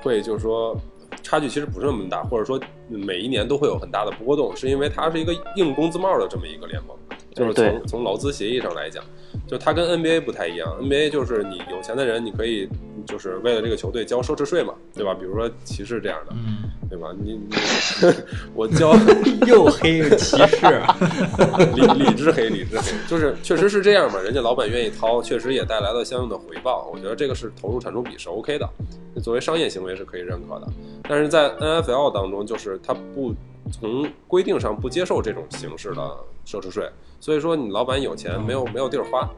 [0.00, 0.76] 会就是说
[1.24, 6.96] 差距其实不是那么大，或者说每一年都会有很大的波动，是因为它是一个硬工资帽的这么一个联盟，
[7.34, 9.02] 就是从从劳资协议上来讲，
[9.46, 12.68] 就它跟 NBA 不太一样，NBA 就是你有钱的人你可以
[13.06, 15.14] 就是为了这个球队交奢侈税嘛，对吧？
[15.14, 17.14] 比如说骑士这样的，嗯，对吧？
[17.18, 17.48] 你你
[18.54, 18.92] 我交
[19.46, 20.96] 又黑又歧视， 啊
[21.74, 26.90] 理理智黑，理智黑，就是确实是这样嘛，人家老板愿意掏，确实也带来了相应的回报。
[26.92, 28.68] 我觉得这个是投入产出比是 OK 的，
[29.22, 30.66] 作为商业行为是可以认可的。
[31.08, 33.34] 但是在 NFL 当中，就是它不
[33.70, 36.02] 从规定上不接受这种形式的
[36.46, 36.88] 奢侈税，
[37.20, 39.28] 所以说你老板有钱没有没有地儿花。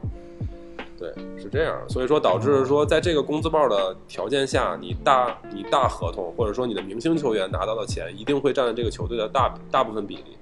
[0.97, 10.37] 对，是这样，所以说导致说，在这个工资帽的条件下，你大你大合同或者说你的明星球员拿到的钱，一定会占了这个球队的大大部分比例。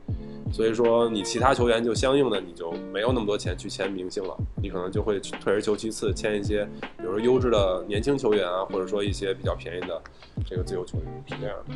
[0.54, 6.66] 所以说，你其他球员就相应的你就没有那么多钱去签明星了，你可能就会退而求其次，签一些
[6.98, 10.00] 比如说优质的年轻球员啊，或者说一些比较便宜的
[10.46, 11.76] 这个自由球员，是这样的。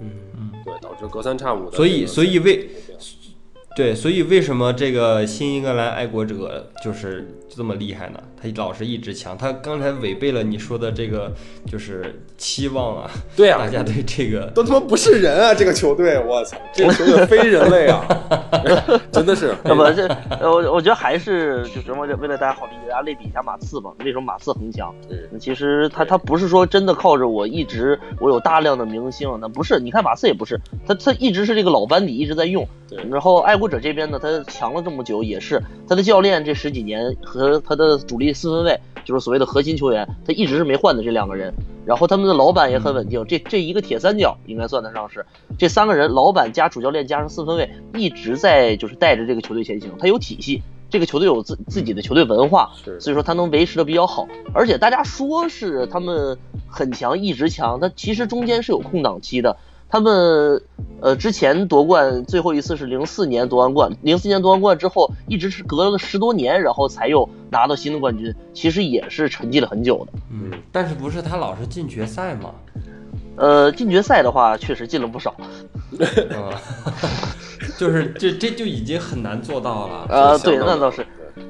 [0.00, 1.76] 嗯，对，导致隔三差五的。
[1.76, 2.68] 所以所以为
[3.76, 8.18] 对，所以为什么这个新英格兰爱国者就是这么厉害呢？
[8.40, 11.30] 他老是一直强，他刚才违背了你说的这个
[11.70, 15.54] 就是期望啊，对啊 大家对这个都他妈不是人啊！
[15.54, 18.06] 这个球队，我操，这个球队非人类啊，
[19.16, 19.54] 真的是。
[19.64, 20.06] 那么这
[20.40, 23.90] 呃我我觉得还是就是为了为了大家好理解，大家类比一下马刺吧。
[24.04, 24.94] 为什么马刺很强？
[25.10, 29.80] 嗯其实他他不是说真的靠着我一直我有大量的明星，那不是。
[29.80, 32.66] 你看马刺也不是，他他一直是这个老班底一直在用。
[32.88, 41.52] 对然后爱国者这边呢，他强了这么久，也是他的教练这十几年和他的主力四分卫，就是所谓的核心球员，他一直是没换的这两个人。
[41.84, 45.24] 然后他们的老板也很稳定，这这一个铁三角应该算得上是
[45.56, 54.26] 这三个人，老板加主教练加上四分卫一直在就是带着这个球队前行，他有体系，这个球队有自自己的球队文化，是所以说他能维持的比较好。
[54.54, 59.56] 而且大家说是他们很强，一直强，他其实中间是有空档期的。
[59.88, 60.60] 他们
[61.00, 70.18] 呃之前夺冠最后一次是零四年夺完冠，零四年夺完冠之后一直是隔了个十多年，然后才又拿到新的冠军，其实也是沉寂了很久的。
[70.32, 72.52] 嗯，但是不是他老是进决赛吗？
[73.36, 75.30] 呃，进决赛的话确实进了不少，
[76.34, 76.60] 啊，
[77.78, 80.06] 就是这这就已经很难做到了。
[80.08, 81.06] 呃，对，那倒是，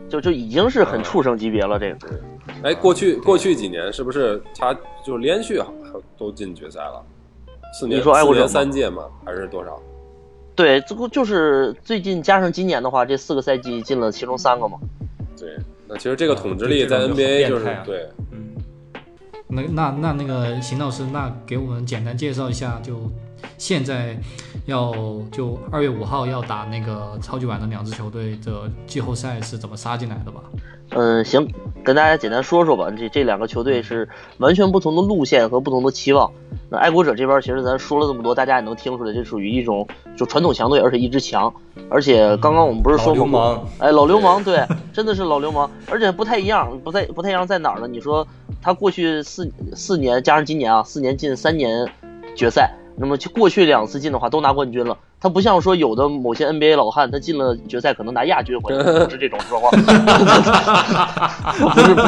[0.09, 1.79] 就就已经是很畜生级别了。
[1.79, 1.99] 这个
[2.63, 7.03] 哎，过去过去几年是不是他就连续好像都进决赛了？
[7.79, 9.05] 四年，你说爱国者吗四年三届吗？
[9.25, 9.81] 还是多少？
[10.55, 14.79] 对，这不就是最近加上今年的话，这四个赛季进了其中三个嘛。
[15.39, 18.57] 对，那其实这个统治力在 NBA 就是对，嗯，
[19.49, 22.95] 那那那那个邢老师，那给我们简单介绍一下，就
[23.59, 24.17] 现在
[24.67, 24.93] 要
[25.31, 30.41] 就二月五号要打那个超级碗的两支球队的季后赛是怎么杀进来的吧？
[30.91, 31.53] 嗯，行，
[31.85, 32.89] 跟大家简单说说吧。
[32.97, 36.31] 这这两个球队是完全不同的路线和不同的期望。
[36.71, 41.53] 那爱国者这边其实咱说了这么多，大家也能听出来，这属于一种就传统强队，而且一直强。
[41.89, 47.89] 而且刚刚我们不是说过，流氓，哎，老流氓，对， 真的是老流氓，而且不太一样，不太不太一样在哪儿呢？
[47.89, 48.27] 你说
[48.63, 51.87] 他过去四四年加上今年啊，四年进三年
[52.37, 54.99] 决赛，那么就过去两次进的话都拿冠军了。
[55.21, 59.73] 他不像说有的某些 NBA 老汉，他进了决赛可能拿亚军回来，不是这种状况，
[61.75, 62.03] 不是不，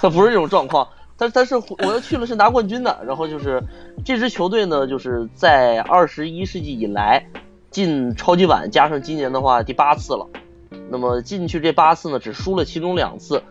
[0.00, 0.88] 他不是这种状况。
[1.18, 3.62] 他他是我要去了是拿冠军的，然后就是
[4.04, 7.26] 这支球队呢，就是在二十一世纪以来
[7.70, 10.26] 进超级碗，加上今年的话第八次了。
[10.90, 13.42] 那么进去这八次呢，只输了其中两次，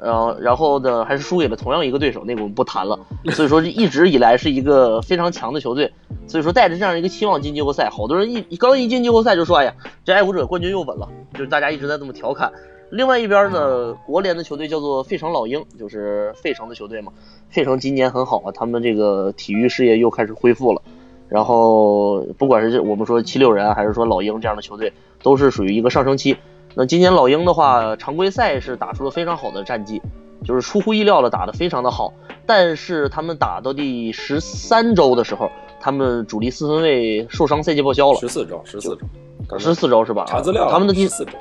[0.00, 2.98] 呃，然后呢还是输给了同样一个对手，那个我们不谈了。
[3.32, 5.92] 所以说一直以来是一个非常强的球队，
[6.26, 12.50] 所以说带着这样一个期望进季后赛，好多人一刚一进季后赛就说，哎呀，这爱国者冠军又稳了，就是大家一直在这么调侃。
[12.90, 17.12] 另外一边呢，国联的球队叫做费城老鹰，就是费城的球队嘛。
[17.48, 20.82] 费城今年很好啊，他们这个体育事业又开始恢复了。
[21.28, 26.36] 然后不管是我们说七六人啊，还是说老鹰这样的球队，都是属于一个上升期。
[26.74, 30.00] 那今年老鹰的话，常规赛是打出了非常好的战绩，
[30.44, 32.12] 就是出乎意料的打得非常的好。
[32.46, 40.24] 但是他们打到第十三周的时候，他们主力四分卫受伤赛季报销了，十四周，十四周，十四周是吧？
[40.26, 41.32] 查资料，他们的第四周，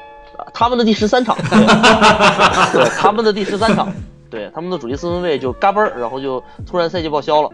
[0.53, 1.35] 他们的第十三场，
[2.73, 3.91] 对，对他们的第十三场，
[4.29, 7.49] 对他们的主力四分卫就嘎嘣儿，然后就突然赛季报销了，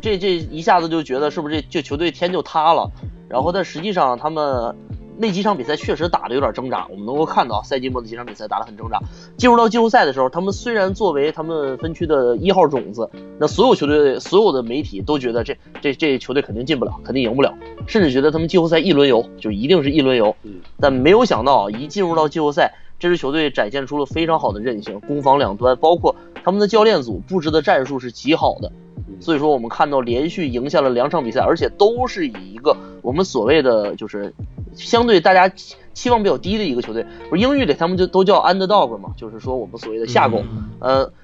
[0.00, 2.90] 这这一下子就觉得是不是这这球队天就塌了？
[3.28, 4.74] 然后但实际上他们
[5.16, 9.00] 那几场比赛确实打的有点挣扎，我们能够看到赛季末的几场比赛打得很挣扎。
[9.36, 17.54] 进入到季后赛的时候，他们虽然作为他们分区的一号种子，那所有球队所有的媒体都觉得这这这球队肯定进不了，肯定赢不了，
[17.86, 20.34] 甚至觉得他们季后赛一轮游就一定是一轮游。
[20.80, 28.72] 但没有想到，一进入到季后赛，这支球队展现出了非常好的韧性，攻防两端，包括他们的教练组布置的战术是极好的。
[29.20, 34.32] 所以说，我们看到连续赢下了两场比赛，而且都是以一个我们所谓的就是
[34.74, 37.04] 相对大家期期望比较低的一个球队。
[37.30, 40.42] 不是英语里他们就都叫 underdog 嘛，就是说我们所谓的下狗。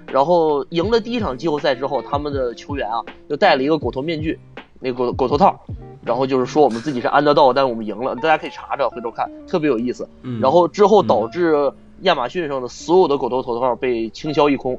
[0.06, 4.38] 然后赢了第一场季后赛之后，他们的球员啊就戴了一个狗头面具，
[4.80, 5.60] 那个狗狗头套，
[6.04, 10.08] 然后就是说我们自己是 underdog，但是我们赢了，大家可以查查，回头看，特别有意思。
[10.22, 14.78] 嗯然后之后导致亚马逊上的所有的狗头头套被倾销一空，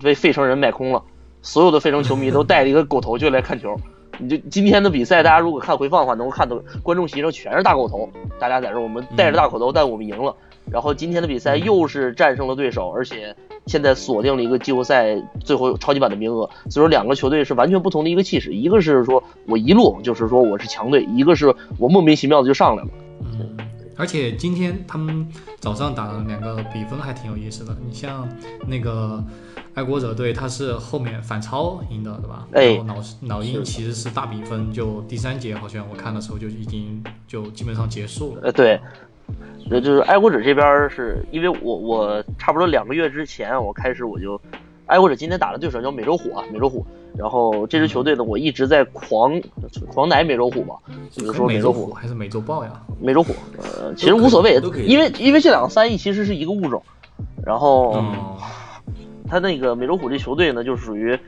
[0.00, 1.02] 被费城人买空了，
[1.42, 3.76] 所有的费城球迷都带了一个狗头就来看球。
[4.20, 10.34] 你就今天的比赛，大家如果看回放的话，能够看到观众席上全是大狗头，大家在这儿我们带着大狗头，但我们赢了。
[10.70, 13.34] 然后今天的比赛又是战胜了对手，而且
[13.66, 16.48] 现在锁定了一个季后赛最后超级版的名额。
[16.68, 22.88] 所以说两个球队是完全不同的一个气势，一个是说我一路就是说我是强队，一个是我莫名其妙的就上来了。
[23.20, 23.56] 嗯，
[23.96, 25.26] 而且今天他们
[25.58, 27.76] 早上打的两个比分还挺有意思的。
[27.84, 28.28] 你像
[28.68, 29.24] 那个
[29.80, 32.46] 爱国者队，他是后面反超赢的，对吧？
[32.52, 32.96] 哎然后
[33.28, 38.42] 老老鹰其实是大比分，就第三节好像我看的时候就已经就基本上结束了。
[38.42, 38.78] 呃，对，
[39.70, 44.38] 那就是爱国者这边是因为我我差不多两个月之前我开始我就，
[44.84, 46.84] 爱国者今天打的对手叫美洲虎啊，美洲虎。
[47.16, 49.40] 然后这支球队呢，我一直在狂
[49.88, 50.74] 狂奶美洲虎嘛，
[51.10, 52.70] 就是说美洲虎、还是美洲豹呀？
[53.00, 56.82] 美洲虎，呃，其实无所谓因为因为这两个翻译其实是一个物种。
[57.44, 58.36] 然后哦，
[59.30, 61.18] 他那个美洲虎这球队呢，就是属于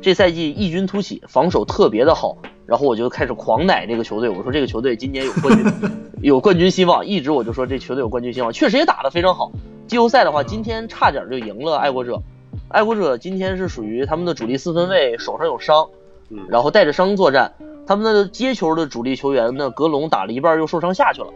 [0.00, 2.36] 这赛季异军突起，防守特别的好。
[2.66, 5.90] 然后我就开始狂奶这个球队，我说这个球队今年有冠军，
[6.22, 7.06] 有冠军希望。
[7.06, 9.52] 一直我就说这球队有冠军希望，确实也打得非常好。
[9.86, 12.20] 季后赛的话，今天差点就赢了爱国者。
[12.68, 15.88] 爱国者今天是属于他们的主力四分卫手上有伤，
[16.30, 17.52] 嗯然后带着伤作战。
[17.86, 21.28] 他们的接球的主力球员呢，格隆打了一半又受伤下去了，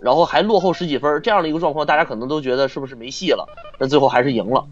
[0.00, 3.48] 然后还落后十几分，这样的一个状况，大家可能都觉得是不是没戏了？
[3.78, 4.64] 但最后还是赢了，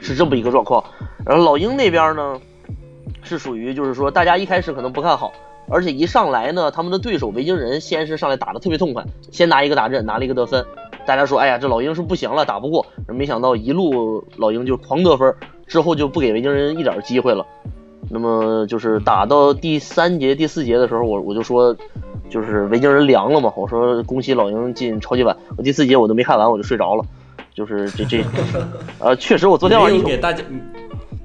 [0.00, 0.82] 是这么一个状况。
[1.24, 2.40] 然后老鹰那边呢，
[3.22, 5.32] 是属于就是说大家一开始可能不看好，
[5.68, 10.64] 而且一上来呢，他们的对手维京人先是上来打的特别痛快，先拿一个大阵，拿了一个得分。
[11.06, 12.84] 大家说，哎呀，这老鹰是不行了，打不过。
[13.08, 15.34] 没想到一路老鹰就狂得分，
[15.66, 17.46] 之后就不给维京人一点机会了。
[18.08, 21.76] 那么就是打到第三节、第四节的时候，我我就说，
[22.28, 23.52] 就是维京人凉了嘛。
[23.56, 25.36] 我说恭喜老鹰进超级碗。
[25.56, 27.04] 我第四节我都没看完，我就睡着了。
[27.60, 28.24] 就是这这，
[28.98, 30.58] 呃，确实我昨天晚上给大家，你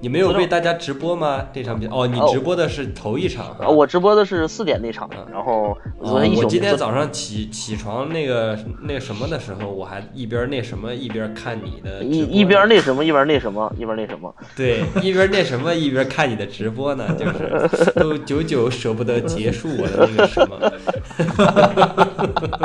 [0.02, 1.46] 你没有为大家直播吗？
[1.54, 3.56] 这场比赛哦，你哦直播的是头一场。
[3.58, 20.60] 呃我直播的是四点那场，然后我昨天一宿哦我今天早上起起床那个那什么的时候，我还一边那什么一边看你的一一边那什么一边那什么一边那什么，对一边那什么一边看你的直播呢，就是 都久久舍不得结束我的那个什么。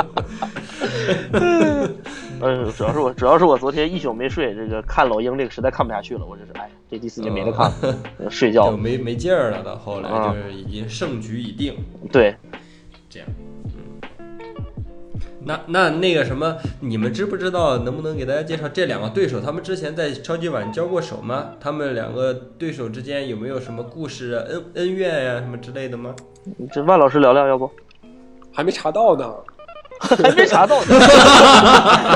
[2.41, 7.71] 呃，主要是我主要是我昨天一宿没睡，这个看老鹰这个实在看不下去了，我这是哎，这第四节没得看，
[8.17, 8.77] 呃睡觉就。
[8.77, 11.75] 没没劲儿了，到后来啊就是已经胜局已定，
[12.11, 12.35] 对，
[13.09, 13.29] 这样。
[14.19, 14.25] 嗯，
[15.43, 17.77] 那那那个什么，你们知不知道？
[17.79, 19.39] 能不能给大家介绍这两个对手？
[19.39, 21.51] 他们之前在超级碗交过手吗？
[21.59, 26.15] 他们两个对手之间有没有什么故事啊、恩恩怨呀、什么之类的吗？
[26.73, 27.69] 这万老师聊聊，要不
[28.51, 29.31] 还没查到呢。
[30.01, 30.85] 还没查到呢，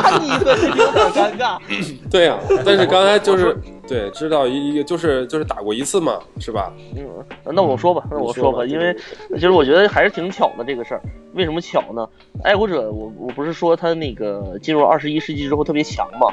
[0.03, 1.59] 那你可是有点尴尬。
[2.09, 3.55] 对呀、但是刚才就是
[3.87, 6.71] 对知道一一个就是就是打过一次嘛，是吧？
[6.95, 7.05] 嗯，
[7.53, 8.95] 那我说吧，那我说吧，你说吧因为
[9.35, 11.01] 其实我觉得还是挺巧的这个事儿。
[11.33, 12.07] 为什么巧呢？
[12.43, 16.27] 爱国者，我我不是说他那个进入二十一世纪之后特别强嘛？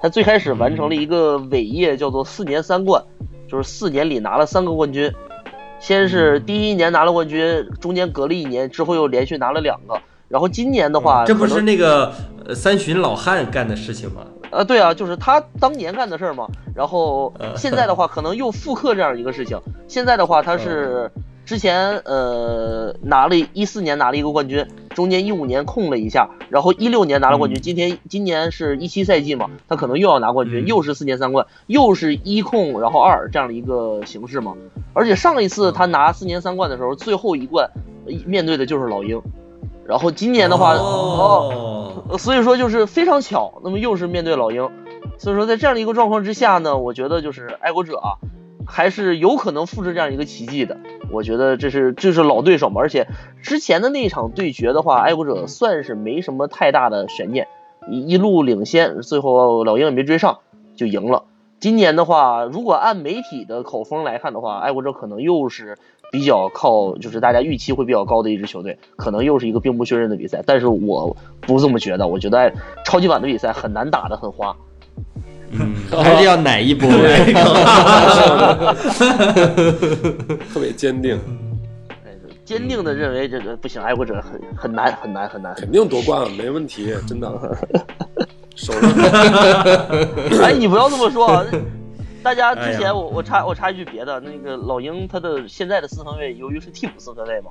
[0.00, 3.02] 他最开始完成了一个伟业，叫做四年三冠，
[3.48, 5.12] 就是四年里拿了三个冠军。
[5.80, 10.00] 先是第一年拿了冠军，中间隔了一年，之后又连续拿了两个。
[10.34, 12.12] 然后今年的话，这不是那个
[12.44, 14.22] 呃三旬老汉干的事情吗？
[14.50, 16.48] 呃，对啊，就是他当年干的事儿嘛。
[16.74, 19.56] 然后呃现在的话，可能又复刻这样一个事情。
[19.86, 21.08] 现在的话，他是
[21.46, 27.62] 之前呃拿了一四年拿了一个冠军，中间一五年空了一下，然后一六年拿了冠军。
[27.62, 34.56] 今天今年是一七赛季嘛，他可能又要拿冠军，嗯又是四年三冠，又是一控然后二这样的一个形式嘛。
[34.94, 37.70] 而且上一次他拿四年三冠的时候，最后一冠
[38.04, 39.22] 呃面对的就是老鹰。
[39.86, 44.70] 然后今年的话，哦所以说就是非常巧，那么又是面对老鹰，
[45.18, 48.18] 所以说在这样的一个状况之下呢，我觉得就是爱国者啊，
[48.66, 50.78] 还是有可能复制这样一个奇迹的。
[51.10, 53.06] 我觉得这是这是老对手嘛，而且
[53.42, 57.46] 之前的那一场对决的话，爱国者算是没什么太大的悬念，
[57.88, 60.38] 一一路领先，最后老鹰也没追上
[60.76, 61.24] 就赢了。
[61.60, 65.78] 今年的话，如果按媒体的口风来看的话，爱国者可能又是
[66.14, 70.40] 比较靠，就是大家预期会比较高的一支球队，可能又是一个兵不血刃的比赛。
[70.46, 72.52] 但是我不这么觉得，我觉得
[72.84, 74.54] 超级碗的比赛很难打的很花。
[75.50, 76.88] 嗯， 还是要奶一波。
[80.52, 81.18] 特别坚定，
[82.04, 85.52] 哎，坚定的认为这个不行，爱国者很很难很难很难。
[85.56, 87.28] 肯定夺冠，没问题，真的。
[88.54, 88.88] 手上
[90.40, 91.44] 哎，你不要这么说啊！
[92.24, 97.50] 大家之前我我插我插一句别的，那个老鹰他的现在的四分卫由于是替补四分卫嘛，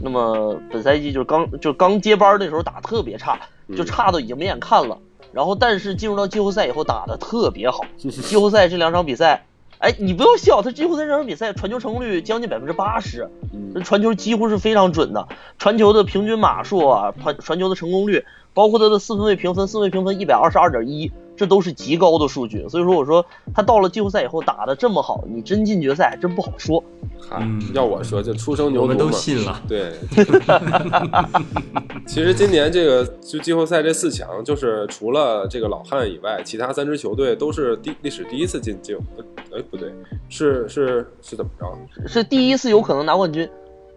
[0.00, 3.40] 那么本赛季就是刚就刚接班那时候打特别差，
[3.76, 4.96] 就差到已经没眼看了。
[5.32, 9.44] 然后但是进入到季后赛以后打的特别好，季后赛这两场比赛，
[9.78, 13.28] 哎，你不要笑，他季后赛这场比赛传球成功率将近百分之八十，
[13.74, 15.26] 这传球几乎是非常准的，
[15.58, 21.10] 传球的平均码数啊，传传球的成功率，包括他的四分卫评分，四分卫评分一百二十二点一，
[21.42, 22.68] 这都是极高的数据。
[22.68, 26.80] 所以说，我说他到了季后赛以后打的这么好，你真进决赛还真不好说。
[27.28, 28.96] 嗨嗯要我说，就初生牛我们。
[28.96, 29.60] 都信了。
[29.66, 29.92] 对，
[32.06, 38.94] 其实今年这个就季后赛这四强，就是除了这个老汉以外，其他三支球队都是第历史第一次进季。
[38.94, 39.24] 呃
[39.58, 39.92] 哎，不对，
[40.28, 42.08] 是是是怎么着？
[42.08, 43.48] 是第一次有可能拿冠军，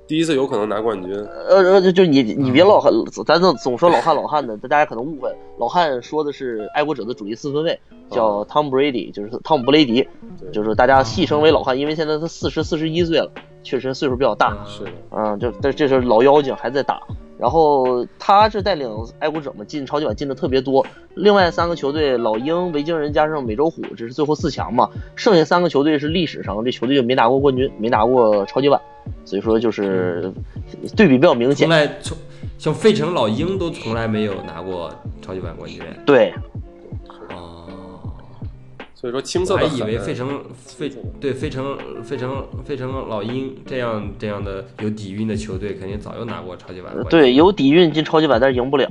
[0.07, 1.13] 第一次有可能拿冠军。
[1.15, 2.91] 呃呃，就就你你别老汉，
[3.25, 5.35] 咱总总说老汉老汉的，大家可能误会。
[5.57, 7.79] 老汉说的是爱国者的主力四分卫，
[8.09, 10.07] 叫 Tom Brady，就是汤姆布雷迪，
[10.39, 13.31] 对就是大家戏称为老汉，因为现在他四十四十一岁了，
[13.63, 14.55] 确实岁数比较大。
[14.67, 17.01] 是的，嗯，就这这是老妖精还在打，
[17.37, 28.79] 然后他是带领爱国者们进超级碗进的特别多，另外三个球队老鹰、维京人加上美洲虎，这是最后四强嘛，剩下三个球队是历史上这球队就没拿过冠军，没拿过超级碗，
[29.25, 30.31] 所以说就是
[30.95, 31.67] 对比比较明显。
[31.67, 31.77] 从。
[31.77, 32.17] 来从
[32.57, 34.89] 像费城老鹰都从来没有拿过
[35.21, 35.81] 超级碗冠军。
[36.05, 36.64] 对，哦，
[39.05, 40.91] 所以说青涩我还以为费城费
[41.21, 46.91] 对费城费城费城老鹰这样这样的有底蕴的球队，肯定早就拿过超级碗。
[47.07, 48.87] 对，有底蕴进超级碗，但是赢不了。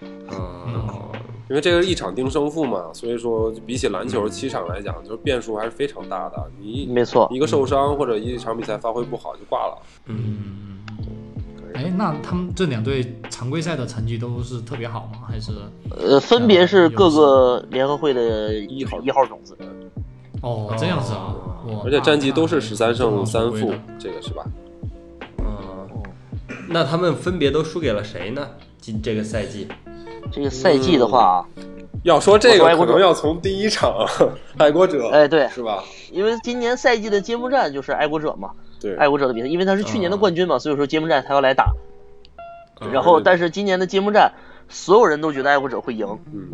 [0.00, 1.10] 嗯，
[1.50, 6.48] 因为这个是一场定胜负嘛，所以说比起篮球七场来讲，就是变数还是非常大的。
[6.60, 9.82] 你没错，一个受伤或者一场比赛发挥不好就挂了。
[10.06, 10.71] 嗯，
[11.82, 15.26] 哎，那他们这两队常规赛的成绩都是特别好吗？
[15.28, 15.52] 还是
[15.90, 19.56] 呃，分别是各个联合会的一号一号种子。
[20.42, 21.34] 哦这样子啊？
[21.68, 24.44] 哇而且战绩都是十三胜那三负这个是吧？
[25.38, 25.88] 嗯，
[26.68, 28.46] 那他们分别都输给了谁呢？
[28.80, 29.68] 今这个赛季，
[30.32, 31.46] 这个赛季的话，
[32.02, 33.94] 要说这个，我说爱国者可能要从第一场
[34.58, 35.82] 爱国者，哎，对，是吧？
[36.10, 38.50] 因为今年赛季的揭幕战就是爱国者嘛，
[38.82, 41.72] 对，爱国者的比赛，因为他是去年的冠军嘛，所以说揭幕战他要来打。
[42.80, 44.32] 嗯然后，但是今年的揭幕战，
[44.68, 46.48] 所有人都觉得爱国者会赢，嗯，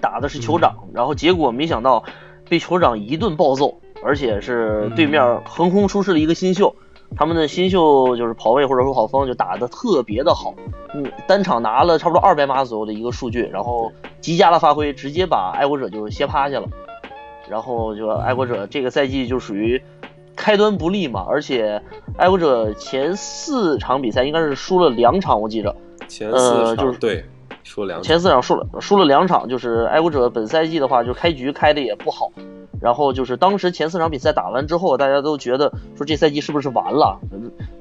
[0.00, 2.04] 打的是酋长，然后结果没想到
[2.48, 6.76] 被酋长一顿暴揍，而且是对面横空出世了一个新秀，
[7.16, 10.54] 他们的新秀就是跑位或者说跑锋就打的特别的好，
[10.94, 16.68] 嗯，单场拿了差不多二百码左右的一个数据，然后极佳的发挥，直接把爱国者就歇趴下了，
[17.48, 19.82] 然后就爱国者这个赛季就属于。
[20.36, 21.82] 开端不利嘛，而且
[22.16, 25.74] 爱国者前四场比赛应该是输了两场，我记着，
[26.08, 27.24] 前四场、呃就是对，
[27.62, 28.02] 说两场。
[28.02, 32.30] 前四场输了输了两场，就是爱国者本赛季的话，就开局开的也不好，
[32.80, 37.18] 然后就是当时前四场比赛打完之后，大家都觉得说这赛季是不是完了？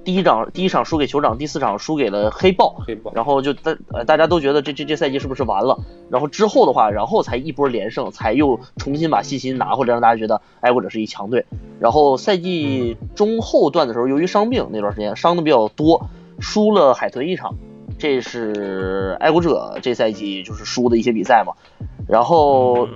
[0.03, 5.79] 第一场第一场输给酋长，第四场输给了黑豹，黑豹，然后就大呃大家都觉得这这这赛季是不是完了？
[6.09, 11.45] 然后之后的话，然后才一波连胜，才又重新把信心拿回来，让大家觉得爱国者是一强队。
[11.79, 17.55] 然后赛季中后段的时候，由于伤病那段时间伤的比较多，输了海豚一场，
[17.97, 21.53] 这是爱国者这赛季就是输的一些比赛嘛。
[22.07, 22.87] 然后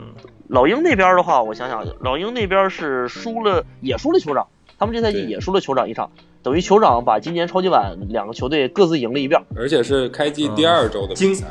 [0.47, 4.47] 老鹰那边的话，我想想，老鹰那边是输了，也输了酋长，
[4.79, 6.09] 他们这赛季也输了酋长一场，
[6.41, 9.41] 等于酋长把今年超级碗两个球队各自赢了一遍。
[9.55, 11.47] 而且是开季第二周的比精赛，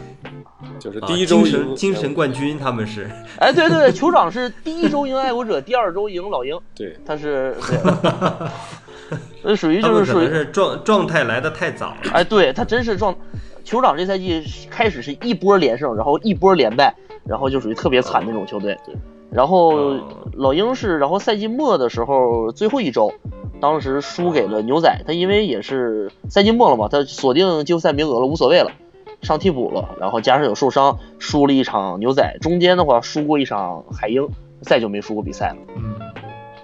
[0.79, 3.11] 就是啊第一周精神赢精神冠军，他们是。
[3.39, 7.79] 哎，对对对，酋长是第一周赢爱国者，第二周赢老鹰，对，他是 对，
[9.43, 12.11] 那属于就是属于是状状态来的太早了。
[12.13, 13.15] 哎，对他真是状，
[13.67, 16.95] 酋长这赛季开始是一波连胜，然后一波连败，
[17.25, 18.79] 然后就属于特别惨那种球队。
[18.87, 18.95] 对，
[19.29, 20.01] 然后哦
[20.35, 23.13] 老鹰是，然后赛季末的时候最后一周，
[23.61, 28.71] 当时输给了牛仔，他因为也是赛季末了嘛，他锁定季后赛名额了，无所谓了。
[29.23, 34.29] 上替补了，然后加上有受伤，输了一场牛仔，中间的话输过一场海鹰，
[34.61, 35.57] 再就没输过比赛了。
[35.75, 35.95] 嗯，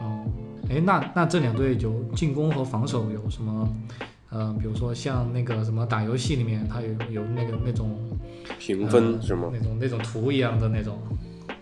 [0.00, 0.22] 哦，
[0.70, 3.68] 哎，那那这两队就进攻和防守有什么？
[4.32, 7.98] 呃，比如说像那个什么打游戏里面，它有有那个那种
[8.58, 9.50] 评分呃是吗？
[9.52, 10.98] 那种那种图一样的那种，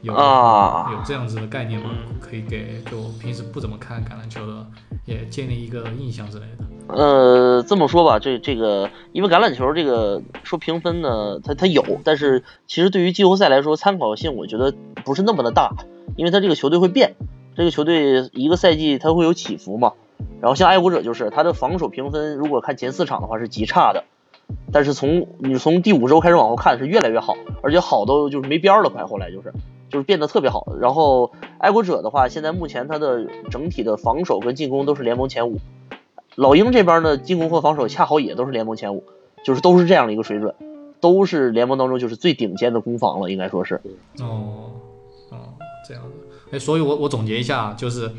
[0.02, 1.90] 有啊有这样子的概念吗？
[2.20, 4.64] 可以给就平时不怎么看橄榄球的，
[5.04, 6.94] 也建立一个印象之类的。
[6.94, 14.72] 呃，这么说吧，这这个，因为橄榄球这个说评分呢，它它有，但是其实对于季后赛来说，参考性我觉得
[15.04, 15.74] 不是那么的大，
[16.16, 17.16] 因为它这个球队会变，
[17.56, 19.92] 这个球队一个赛季它会有起伏嘛。
[20.40, 24.04] 然后像爱国者就是他的防守评分，如果看前四场的话是极差的，
[24.72, 29.52] 但是从你从第五周开始往后看是越来越好，而且好都就是没边儿了，快后来就是
[29.88, 30.72] 就是变得特别好。
[30.80, 35.58] 然后爱国者的话，现在目前它的整体的防守跟进攻都是联盟前五。
[36.36, 39.04] 老鹰这边的进攻和防守恰好也都是联盟前五，
[39.44, 40.54] 就是都是这样的一个水准，
[41.00, 43.80] 都是联盟当中就是最顶尖的攻防了，应该说是。
[44.20, 44.70] 哦，
[45.30, 45.36] 哦，
[45.86, 46.10] 这样的。
[46.52, 48.10] 哎，所以我我总结一下，就是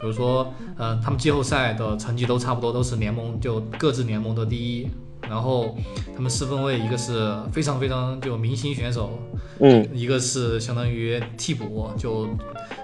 [0.00, 4.88] 比如说，呃，他们季后赛的成绩都差不多，都是联盟就各自联盟的第一。
[5.22, 5.76] 然后
[6.14, 9.18] 他们四分卫，一个是非常非常就明星选手，
[9.58, 12.28] 嗯，一个是相当于替补，就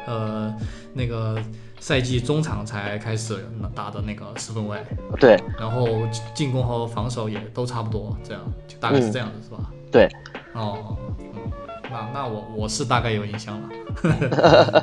[0.07, 0.53] 呃
[0.93, 1.39] 那个
[1.79, 3.47] 赛季中场才开始
[3.77, 4.77] 打的那个四分卫，
[5.21, 5.87] 对然后
[6.35, 9.71] 进攻和防守也都差不多，这样就大概是这样子，是吧？
[9.93, 10.09] 对，
[10.55, 11.53] 哦，嗯，
[11.93, 13.69] 那那我我是大概有印象了。
[14.03, 14.13] 嗯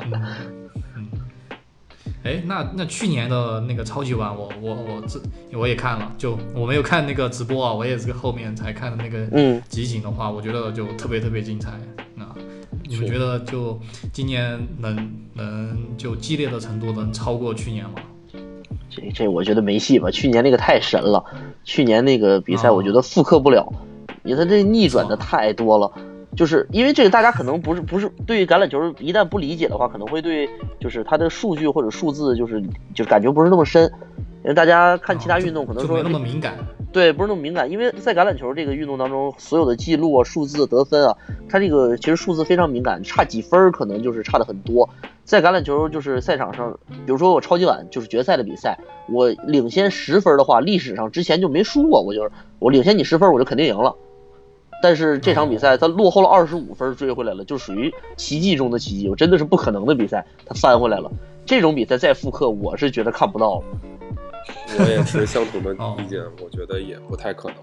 [0.12, 0.59] 嗯，
[2.22, 5.20] 哎，那那去年的那个超级碗，我我我这
[5.58, 11.70] 我也看了，就我没有看那个直播啊，我也是个后面才看的那个嗯，集锦的话，我觉得就特别特别精彩。
[12.18, 12.36] 啊
[12.88, 13.78] 你们觉得就
[14.12, 17.92] 今年能能就激烈的程度能超过去年吗？
[18.90, 21.24] 这这我觉得没戏吧，去年那个太神了，
[21.62, 23.72] 去年那个比赛哦我觉得复刻不了，
[24.24, 25.92] 因为它这逆转的太多了。
[26.36, 32.62] 就是因为这个，大家可能不是不是对于橄榄球一旦不理解的话，可能会对就是它的数据或者数字就是
[32.94, 33.90] 就是感觉不是那么深。
[34.42, 36.54] 因为大家看其他运动可能说那么敏感。
[36.92, 41.14] 对，不是那么敏感，因为在橄榄球这个运动当中，所有的记录啊、数字、得分啊，
[41.46, 44.88] 它这个其实数字非常敏感，差几分可能就是差的很多。
[45.24, 48.78] 在橄榄球就是赛场上，比如说我超级碗就是决赛的比赛，
[49.10, 53.94] 我领先十分的话，历史上之前就没输过，我就是我领先你十分，我就肯定赢了。
[54.82, 61.10] 但是这场比赛他落后了二十五分追回来了，就属于奇迹中的奇迹，我真的是不可能的比赛，他翻回来了。
[61.44, 63.64] 这种比赛再复刻，我是觉得看不到了。
[64.78, 67.56] 我也是相同的哦意见，我觉得也不太可能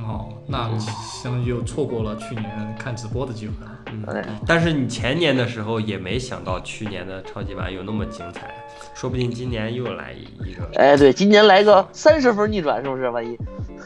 [0.00, 0.08] 了。
[0.08, 3.70] 哦，那相当于就错过了去年看直播的机会了。
[3.92, 8.54] 嗯，但是你前年的时候也没想到去年的超级碗有那么精彩，
[8.94, 10.62] 说不定今年又来一个。
[10.80, 13.08] 哎，对，今年来个三十分逆转，是不是？
[13.10, 13.36] 万一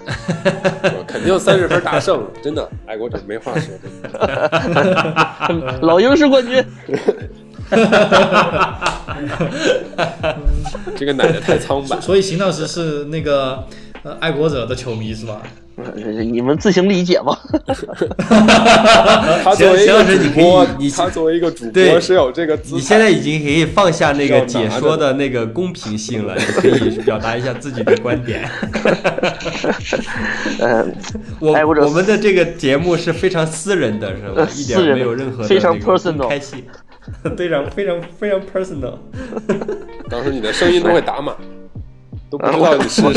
[0.07, 3.75] 我 肯定三十分大胜，真的，爱国者没话说。
[5.49, 6.63] 真 的老鹰是冠军。
[10.97, 13.67] 这个奶奶太苍白，所以邢老师是那个
[14.03, 15.41] 呃爱国者的球迷是吧？
[16.31, 17.37] 你们自行理解吧。
[19.43, 22.81] 他作为一个行行老师你可以主播你，他作为一个主播是有这个资你。
[22.81, 28.49] 现在已经可以放下那个解说的那个公平性了，你可以表达一下自己的观点。
[30.61, 30.87] 呃，
[31.41, 34.49] 我我们的这个节目是非常私人的，是吧呃？
[34.55, 36.63] 一点没有任何的非常那个开性，
[37.37, 38.95] 非常非常非常 personal。
[40.09, 41.35] 当时你的声音都会打码，
[42.31, 43.13] 都不知道你是谁。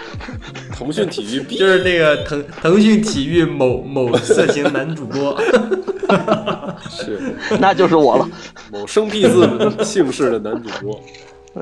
[0.72, 5.40] 腾讯体育 B 就是那个腾腾讯体育某某色情男主播，
[6.90, 8.28] 是那就是我了。
[8.70, 11.00] 某生僻字姓氏的男主播。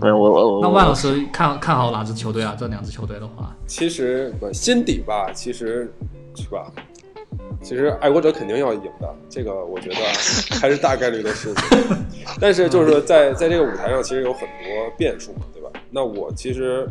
[0.00, 2.56] 对，我我我那万老师看看好哪支球队啊？
[2.58, 5.92] 这两支球队的话，其实不心底吧，其实
[6.34, 6.72] 是吧？
[7.62, 9.96] 其实爱国者肯定要赢的，这个我觉得
[10.58, 11.78] 还是大概率的事情。
[12.40, 15.40] 但是就是在在这个舞台上，其实有很多变数嘛？
[15.90, 16.88] 那我其实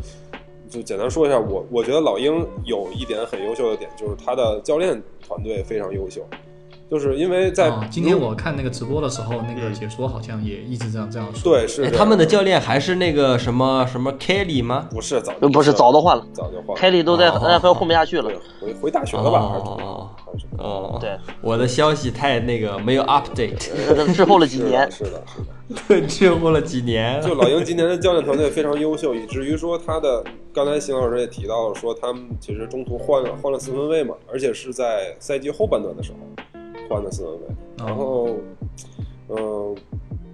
[0.70, 6.26] 就简单说一下，我我觉得老鹰有一点很优秀的点，就是他的教练团队非常优秀，
[6.89, 11.56] 就是因为在、哦，今天我看那个直播的时候，那个解说好像也一直这样这样说。
[11.56, 14.88] 哎对是他们的教练还是那个什么什么 Kelly 吗？
[14.91, 18.32] 不是早就不是早都换了，早就换了，凯里都在哦 NFL 混不下去了。
[18.62, 19.50] 回回大学了吧？
[19.50, 20.64] 还是怎么哦还是什么？
[20.64, 24.91] 哦，对，我的消息太那个没有 update，呃滞后了几是的，年。
[24.91, 25.48] 是的，是的。
[26.07, 27.22] 滞后了几年。
[27.26, 36.18] 就老鹰今年的教练团队非常优秀，以至于说他的刚才邢老师也提到了，说他们其实中途换了换了四分卫嘛，而且是在赛季后半段的时候
[36.88, 37.39] 换的四分卫，
[37.78, 38.38] 然后
[39.30, 39.76] 嗯、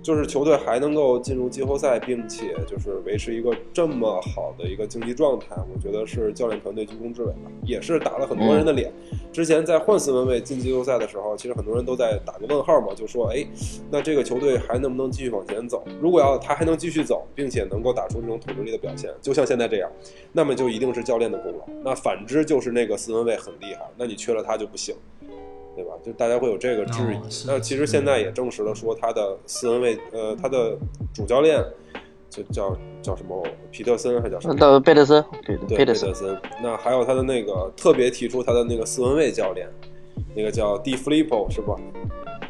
[0.02, 8.92] 就是球队还能够进入季后赛，并且就是维持一个这么好的一个竞技状态，我觉得是教练团队居功至伟吧，也是打了很多人的脸。
[9.32, 13.46] 之前在换四分卫进季后赛的时候，其实很多人都在打个问号嘛，就说哎，
[13.90, 15.84] 那这个球队还能不能继续往前走？
[16.02, 19.90] 如果要他还能继续走，并且能够打出这种统治力的表现，就像现在这样，
[20.32, 21.66] 那么就一定是教练的功劳。
[21.84, 24.96] 那反之就是那个四分卫很厉害，那你缺了他就不行。
[25.82, 25.96] 对吧？
[26.04, 27.48] 就大家会有这个质疑。
[27.48, 30.78] 那其实现在也证实了，说他的四分卫，呃，他的
[31.12, 31.64] 主教练
[32.30, 34.54] 就叫叫什么皮特森还叫什么？
[34.54, 36.40] 的贝特森，对对，贝特森。
[36.62, 39.68] 那还有他的那个特别提出他的那个四分卫教练，
[40.36, 41.76] 那个叫 D Flippo 是吧？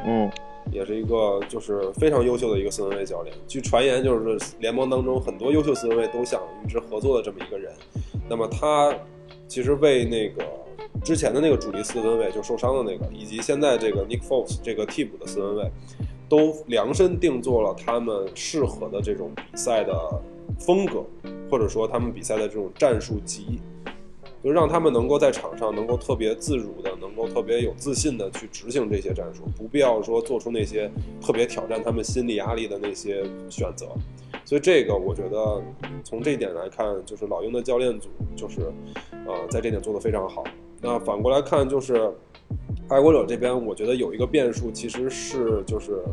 [0.06, 0.30] 嗯，
[0.72, 3.34] 也是一个就是非常优秀的一个四分卫教练。
[3.48, 7.72] 据传言，就是联盟当中很多优秀四分卫都想与之合作的这么一个人。
[8.30, 8.94] 那么他
[9.48, 10.44] 其实为那个
[11.04, 15.72] 之前的那个主力四分卫就受伤的那个，以及现在这个 Nick Foles 这个替补的四分卫，
[16.30, 19.94] 都量身定做了他们适合的这种比赛的
[20.60, 21.04] 风格，
[21.50, 23.60] 或者说他们比赛的这种战术集。
[24.44, 30.90] 就让他们能够在场上能够特别自如的，能够特别有自信的去执行这些战术，不必要说做出那些
[31.22, 33.90] 特别挑战他们心理压力的那些选择。
[34.44, 35.62] 所以这个我觉得
[36.04, 38.62] 从这一点来看，就是老鹰的教练组就是
[39.28, 40.44] 呃在这点做得非常好。
[40.82, 42.12] 那反过来看，就是
[42.88, 46.04] 爱国者这边，我觉得有一个变数，其实是就是。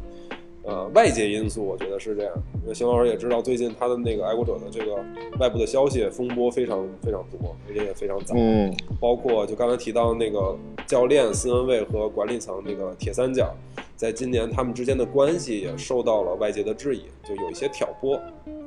[0.65, 5.03] 呃，外界因素我觉得是这样，因为邢老师也知道，最近他的那个爱国者的这个
[5.41, 8.35] 外部的消息风波非常非常多，而且也非常早。
[8.37, 10.55] 嗯，包括就刚才提到那个
[10.87, 13.51] 教练、斯文卫和管理层那个铁三角，
[13.99, 18.17] 在今年他们之间的关系也受到了外界的质疑，就有一些挑拨，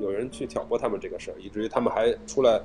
[0.01, 2.59] 有人去挑拨他们这个事儿，以至于他们还出来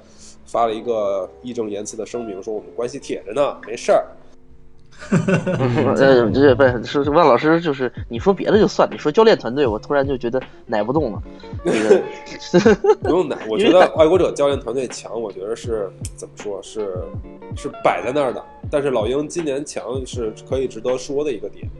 [0.44, 4.04] 发了一个义正言辞的声明，说我们关系铁着呢，没事儿。
[5.12, 11.22] 呃， 这不是万老师，就是你说别的就算，你说教练团队，我突然就觉得奶不动了。
[11.62, 12.02] 那个
[13.00, 16.96] 不用奶，我觉得爱国者教练团队强，我觉得是怎么说，是
[17.56, 18.44] 是摆在那儿的。
[18.68, 21.70] 但是老鹰今年强是可以值得说的一个点，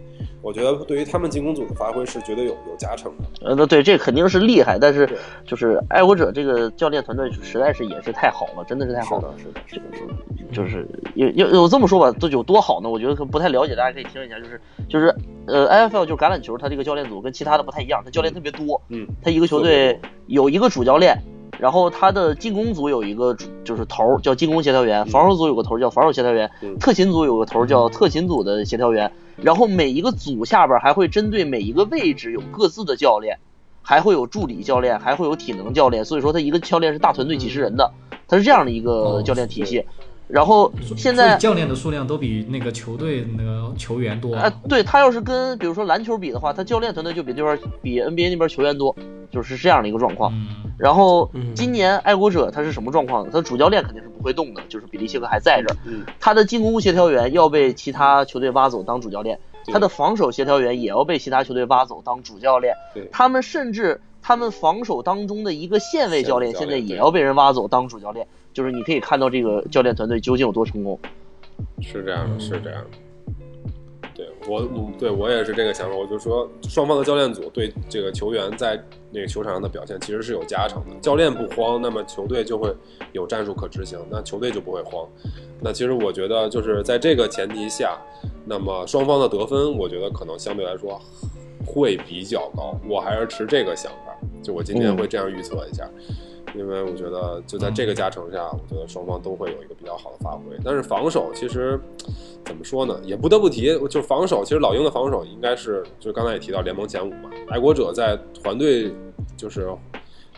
[0.47, 3.25] 我觉得对于他们进攻组的发挥是绝对有有加成的。
[3.45, 5.09] 呃，那对，这肯定是厉害，但是
[5.45, 9.35] 就是爱国者这个教练团队实在是也是太好了，真的是太好了。
[9.37, 10.15] 是的，是的，
[10.53, 12.89] 就是有有有这么说吧，都有多好呢？
[12.89, 14.39] 我觉得可不太了解，大家可以听一下。
[14.39, 15.13] 就是就是
[15.49, 18.81] 呃，NFL 就是橄榄球，它这个教练组跟其他的不太一样，它教练特别多。
[18.91, 21.21] 嗯，它一个球队有一个主教练，
[21.59, 33.39] 然后他的进攻组有一个就是头儿叫进攻协调员，防守组有个头儿叫防守协调员，嗯特勤组有个头儿叫特勤组的协调员，然后每一个组下边还会针对每一个位置有各自的教练，
[33.83, 37.91] 还会有助理教练，还会有体能教练，所以说他一个教练是大团队几十人的，
[38.29, 39.85] 他是这样的一个哦教练体系。
[40.29, 44.35] 然后现在教练的数量都比那个球队那个球员多。
[44.35, 48.97] 啊，对他要是跟比如说篮球比的话，他教练团队就比这边比 NBA 那边球员多，
[49.31, 50.33] 就是这样的一个状况。
[50.35, 53.31] 嗯，然后嗯今年爱国者他是什么状况呢？
[53.33, 55.77] 他主教练肯定是不会动的，就是比利谢克还在这儿。
[55.87, 59.39] 嗯，他的进攻协调员要被其他球队挖走当主教练，
[59.73, 62.75] 他的防守协调员也要被其他球队挖走当主教练。
[63.11, 68.27] 他们甚至他们防守当中的一个线位教练，现在也要被人挖走当主教练。
[68.53, 70.99] 就是你可以看到这个教练团队究竟有多成功。
[71.81, 73.06] 是这样的，是这样的。
[74.17, 75.95] 对我，嗯，对我也是这个想法。
[75.95, 80.97] 我就说，双方的教练组对这个球员在那个球场上的表现其实是有加成的。
[81.03, 82.75] 教练不慌，那么球队就会
[83.13, 85.07] 有战术可执行，那球队就不会慌。
[85.61, 87.99] 那其实我觉得，就是在这个前提下，
[88.47, 90.99] 那么双方的得分，我觉得可能相对来说
[91.67, 92.75] 会比较高。
[92.89, 95.87] 我还是持这个想法，就我今天会这样预测一下。
[96.57, 100.57] 因为我觉得就在这个加成下，我觉得双方都会有一个比较好的发挥。
[100.65, 101.79] 但是防守其实
[102.45, 107.31] 怎么说呢，也不得不提，就是防守，其实老鹰的防守应该是，就刚才也提到联盟前五嘛。
[107.49, 108.93] 爱国者在团队
[109.37, 109.69] 就是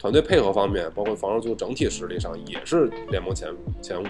[0.01, 3.49] 团队配合方面，包括防守组整体实力上也是联盟前
[3.81, 4.07] 前五。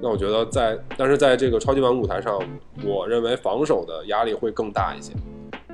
[0.00, 2.38] 那我觉得在，但是在这个超级碗舞台上，
[2.84, 5.12] 我认为防守的压力会更大一些。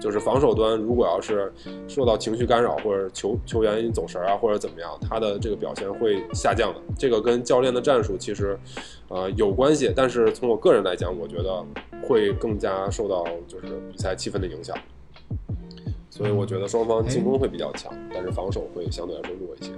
[0.01, 1.53] 就是防守端，如果要是
[1.87, 6.81] 受到情绪干扰，或者球球员走神儿啊，或者怎么样，他的这个表现会下降的。
[6.99, 8.59] 这个跟教练的战术其实，
[9.09, 9.93] 呃，有关系。
[9.95, 11.65] 但是从我个人来讲，我觉得
[12.03, 14.77] 会更加受到就是比赛气氛的影响。
[16.09, 19.73] 所以我觉得双方进攻会比较强，但是防守会相对来说弱一些。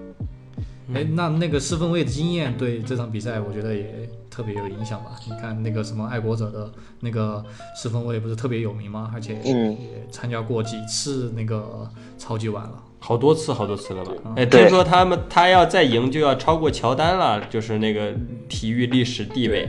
[0.94, 5.10] 哎，那那个四分卫的经验对这场比赛，我觉得也特别有影响吧？
[5.28, 7.44] 你看那个什么爱国者的那个
[7.76, 9.10] 四分卫不是特别有名吗？
[9.12, 12.82] 而且嗯也参加过几次那个超级碗了。
[12.98, 14.12] 好多次，好多次了吧？
[14.36, 18.14] 哎，听说他们他要再赢就要超过乔丹了，就是那个
[18.48, 19.68] 体育历史地位。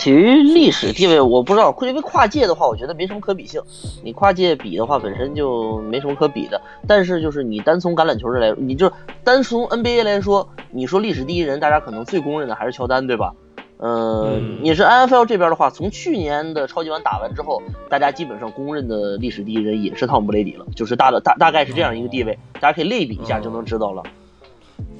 [0.00, 3.60] 体育历史地位我不知道，因为跨界的话，我觉得没什么可比性。
[4.02, 6.60] 你跨界比的话，本身就没什么可比的。
[6.86, 8.90] 但是就是你单从橄榄球这来，你就
[9.22, 13.34] 单从 NBA 来说，你说历史第一人，大家可能最公认的还是乔丹，对吧？
[13.82, 17.60] 呃，嗯你是 NFL 这边的话，从去年的超级碗打完之后，
[17.90, 24.00] 大家基本上公认的历史第一人也是汤姆布雷迪了，就是大的大大概是这样一个地位，大家可以类比一下就能知道了。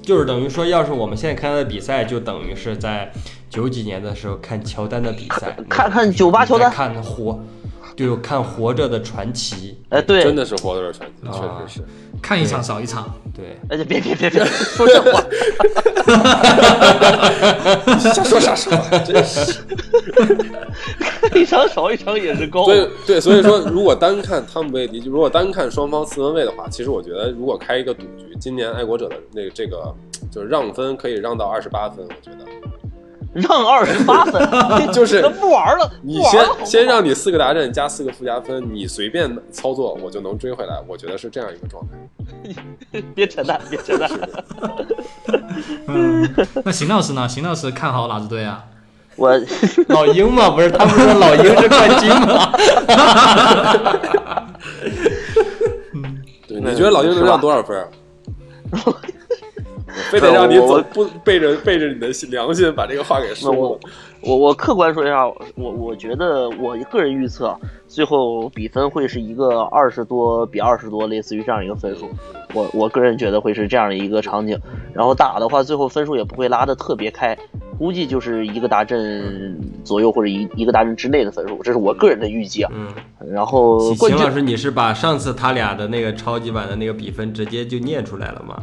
[0.02, 3.08] 就是等于说，要是我们现在看他的比赛，就等于是在
[3.48, 7.38] 九几年的时候看乔丹的比赛，看看九八乔丹看活，
[7.96, 9.78] 就看活着的传奇。
[9.90, 11.84] 哎，对，真的是活着的传奇，确啊实是。
[12.20, 15.20] 看一场少一场，对，哎，别别别别 说这话，
[17.98, 19.60] 瞎说啥说话，真是。
[21.34, 22.64] 一场少一场也是高。
[22.66, 29.92] 对对，所以说，如果单看汤姆布雷迪，如果单看双方四分位的话，其实我觉得，如果开一个赌局，今年爱国者的那个这个
[30.30, 32.44] 就是让分可以让到二十八分，我觉得
[33.32, 34.42] 让二十八分，
[34.92, 35.90] 就是不玩了。
[36.02, 40.78] 你先先让你四个达阵加四个附加分，你随便操作，我就能追回来。
[40.86, 43.02] 我觉得是这样一个状态。
[43.14, 44.10] 别扯淡，别扯淡。
[45.88, 46.28] 嗯，
[46.64, 47.28] 那邢老师呢？
[47.28, 48.64] 邢老师看好哪支队啊？
[49.16, 49.30] 我
[49.88, 52.52] 老鹰嘛，不是他不是说老鹰是冠军吗？
[56.48, 57.88] 对，你觉得老鹰能让多少分
[60.10, 63.78] 非得让你我走不背着背着你的良心把这个话给说了。
[64.22, 65.26] 我我客观说一下，
[65.56, 72.08] 我我觉得我个人预测，最后比分会是一个二十多比二十多，类似于这样一个分数。
[72.54, 74.56] 我我个人觉得会是这样的一个场景。
[74.94, 77.36] 然后打的话，最后分数也不会拉的特别开。
[77.76, 82.70] 估计就是一个大阵左右或者一一个大阵之内的分数，这是我个人的预计啊。
[82.72, 82.94] 嗯，
[83.28, 88.56] 然后秦老师，你是把上次他俩的那个超级版的那个比分直接就念出来了吗？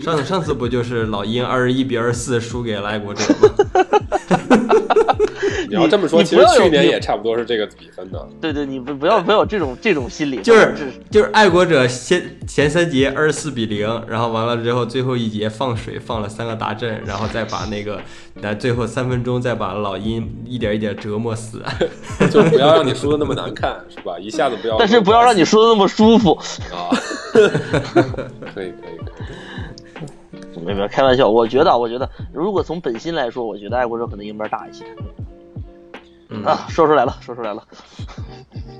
[0.00, 3.50] 上上次不就是老鹰二十一比二十四输给了爱国者吗？
[5.68, 8.28] 你要这么说，其实去年也差不多是这个比分的。
[8.40, 10.74] 对对，你不不要不要有这种这种心理，就是
[11.10, 18.00] 就是爱国者先前三节二十四比零，然后完了之后最后一节放水放了三个大阵，然后再把那个
[18.40, 21.60] 在最后三分钟再把老鹰一点一点折磨死。
[22.30, 24.16] 就不要让你输的那么难看，是吧？
[24.20, 26.38] 一下子不要，但是不要让你输的那么舒服。
[26.72, 26.94] 啊。
[27.32, 27.48] 可以
[28.54, 29.24] 可以可以，
[30.66, 34.84] 没没开玩笑，我觉得啊我觉得如果从本心来说，我觉得爱国者可能赢面大一些。
[36.28, 37.62] 嗯啊，说出来了，说出来了。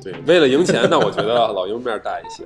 [0.02, 2.44] 对，为了赢钱那，我觉得老鹰面大一些。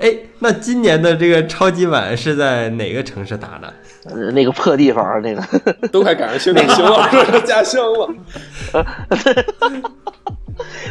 [0.00, 3.72] 哎，那今年的这个超级碗是在哪个城市打的？
[4.06, 5.42] 呃那个破地方，那个
[5.88, 8.08] 都快赶上熊熊老师的家乡了。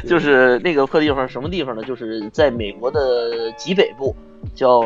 [0.07, 1.83] 就是那个破地方什么地方呢？
[1.83, 4.15] 就是在美国的极北部，
[4.53, 4.81] 叫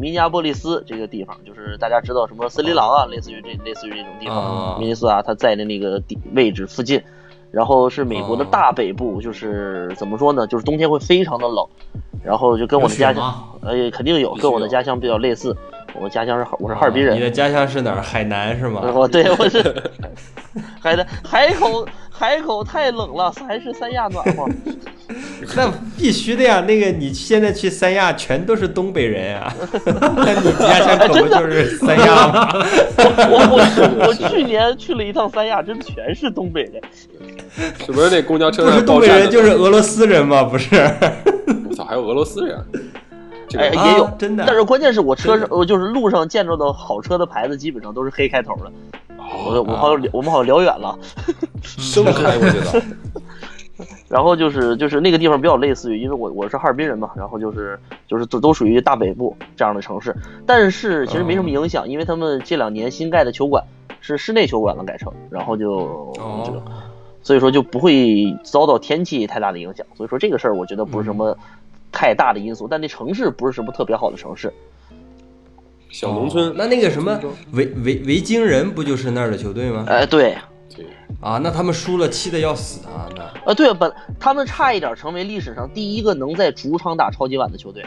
[0.00, 7.00] 明尼阿波利斯这个地方，就是大家知道什么森林狼啊，类似于这类似于这种地啊方，明尼苏达它在的那个地位置附近。
[7.50, 10.46] 然后是美国的大北部，就是怎么说呢？
[10.46, 11.66] 就是冬天会非常的冷，
[12.24, 13.32] 然后就跟我的家乡？
[13.62, 15.56] 呃，肯定有，跟我的家乡比较类似。
[15.94, 18.02] 我家乡是哈我是哈尔滨人你，的家乡是哪儿？
[18.02, 18.82] 海南是吗？
[18.94, 19.62] 我对我是
[20.80, 24.48] 海南海口海口太冷了，还是三亚暖和。
[25.56, 25.68] 那
[25.98, 26.60] 必须的呀！
[26.60, 29.52] 那个你现在去三亚全都是东北人啊，
[30.16, 32.48] 那你家乡可不就是三亚吗？
[33.28, 36.80] 我我我去年去了一趟三亚，真的全是东北人。
[37.84, 40.44] 是不是那公交车不是东北人就是俄罗斯人吗？
[40.44, 40.76] 不是？
[41.68, 42.56] 我操，还有俄罗斯人。
[43.50, 44.44] 这个哎，啊也有真的。
[44.46, 48.72] 但是关键是我车上，我就是路上见着的好车的牌子，基本上都是黑开头的。
[49.18, 50.98] 我哦我好像我们好像聊远了。
[51.62, 52.82] 生开我觉得，
[54.08, 60.14] 然后就是就是那个地方比较类似于，因为我我是哈尔滨人嘛，然后就是就是都都属于大北部这样的城市，
[60.46, 63.62] 但是其实没什么影响，因为他们这两年新盖的球馆
[64.00, 66.12] 是室内球馆了改成，然后就
[66.44, 66.62] 这个哦，
[67.22, 71.36] 所以说就不会遭到天气太大的影响，所以说这个事儿我觉得不是什么
[71.92, 74.52] 太大的因素，但那城市不是什么特别好的城市，
[75.90, 76.54] 小农村哦。
[76.56, 77.20] 那那个什么
[77.52, 79.84] 维维维京人不就是那儿的球队吗？
[79.88, 80.36] 哎，对，
[80.74, 80.86] 对，
[81.20, 83.08] 啊，那他们输了，气得要死啊！
[83.16, 87.84] 那呃，对，本他们差一点成为历史上第一个能在主场打超级碗的球队，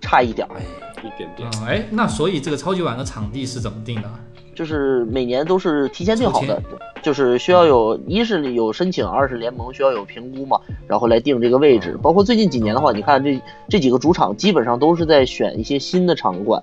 [0.00, 0.56] 差一点儿。
[1.02, 1.48] 一点点。
[1.60, 4.10] 嗯，哎，那所以这个超级碗的场地是怎么定的？
[4.54, 6.62] 就是每年都是提前定好的，
[7.02, 11.98] 就是需要有一是有申请，二是联盟需要有评估嘛，然后来定这个位置。
[12.02, 16.62] 包括最近几年的话，你看这这几个主场基本上都是在选一些新的场馆，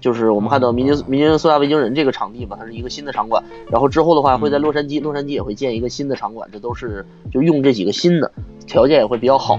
[0.00, 8.30] 就是我们看到明尼明尼苏达维京人这个场地嘛，它是一个新的场馆，然后之后的话会在洛杉矶，洛杉矶也会建一个新的场馆，这都是就用这几个新的，
[8.66, 9.58] 条件也会比较好。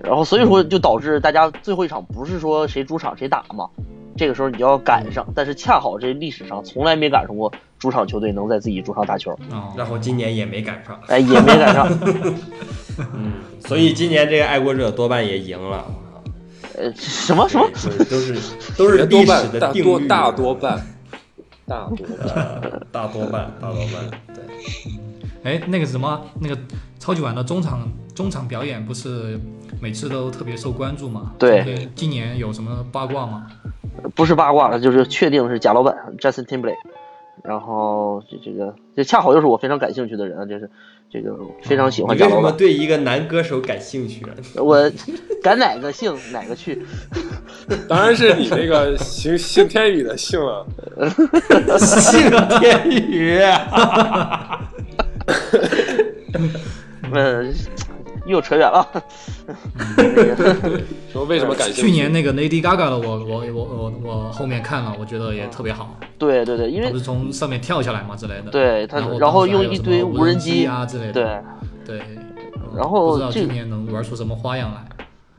[0.00, 3.68] 然后所以说就导致大家最后一场不是说谁主场谁打嘛，
[4.18, 11.88] 这个时候你就要赶上，但是恰好这历史上从来没赶上过主场球队能在自己主场打球，哦，然后今年也没赶上，哎，也没赶上，
[13.14, 13.32] 嗯，
[13.64, 15.86] 所以今年这个爱国者多半也赢了。
[16.76, 17.68] 呃，什么什么？
[18.10, 18.36] 都是
[18.76, 20.80] 都是历史半，大的定律，多大多半，
[21.66, 22.36] 大多半。
[22.36, 24.44] 呃大多半，大多半，对。
[25.48, 26.58] 哎，那个什么，那个
[26.98, 29.40] 超级碗的中场中场表演不是
[29.80, 31.32] 每次都特别受关注吗？
[31.38, 33.46] 对这个今年有什么八卦吗？
[34.14, 36.76] 不是八卦了，就是确定是贾老板 Justin Timberlake，
[37.42, 40.70] 然后这这个这恰好又是我非常感兴趣的人啊，这是
[41.10, 44.30] 这个非常喜欢你为什么贾老板，对一个男歌手感兴趣啊？
[44.62, 44.90] 我
[45.42, 46.80] 赶哪个姓哪个去，
[47.88, 50.64] 当然是你那个姓姓天宇的姓啊，
[51.78, 52.30] 姓
[52.60, 53.40] 天宇，
[57.12, 57.54] 嗯，
[58.26, 58.86] 又扯远了。
[61.12, 61.82] 说为什么感兴趣？
[61.82, 68.50] 去年那个 Lady Gaga 的我，我我我我后面看了，我觉得也特别好，对对对，因为他不是从上面跳下来嘛之类的。
[68.50, 71.12] 对他然后用一堆无无人机机啊之类的。
[71.12, 71.40] 对
[71.84, 72.02] 对。
[72.76, 74.84] 然后不知道这今年能玩出什么花样来。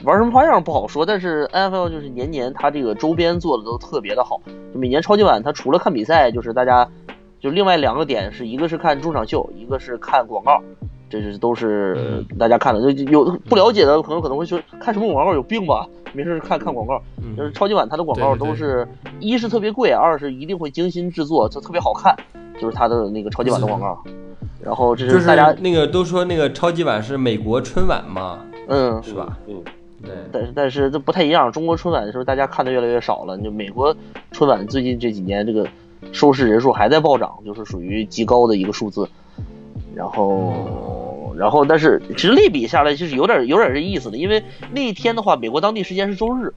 [0.04, 4.42] 玩什么花样不好说，但是 NFL 就是年年它这个周边做的都特别的好，
[4.74, 6.90] 就每年超级碗它除了看比赛，就是大家
[7.40, 10.62] 就另外两个点是一个是看中场秀，一个是看广告，
[11.10, 12.94] 这是都是大家看的。
[12.94, 17.02] 就有不了解的朋友可能会说看什么广告有病吧，没事看看广告。
[17.38, 18.88] 就是超级碗它的广告都是
[19.20, 22.16] 一是特别贵，二是一定会精心制作，就特别好看，
[22.60, 24.04] 就是它的那个超级碗的广告。
[24.62, 29.38] 然后这是大家那个都说那个超级碗是美国春晚嘛，嗯是吧？
[29.48, 29.64] 嗯，
[30.04, 33.38] 对，但是但是这不太一样，中国春晚的时候大家看的越来越少了。
[33.38, 33.96] 就美国
[34.32, 35.66] 春晚最近这几年这个
[36.12, 39.10] 收视人数还在暴涨，就是属于极高的一个数字。
[39.96, 46.54] 然后，然后，但是其实类比下来，就是有点有点这意思的，因为那一天的话，美国当地时间是周日，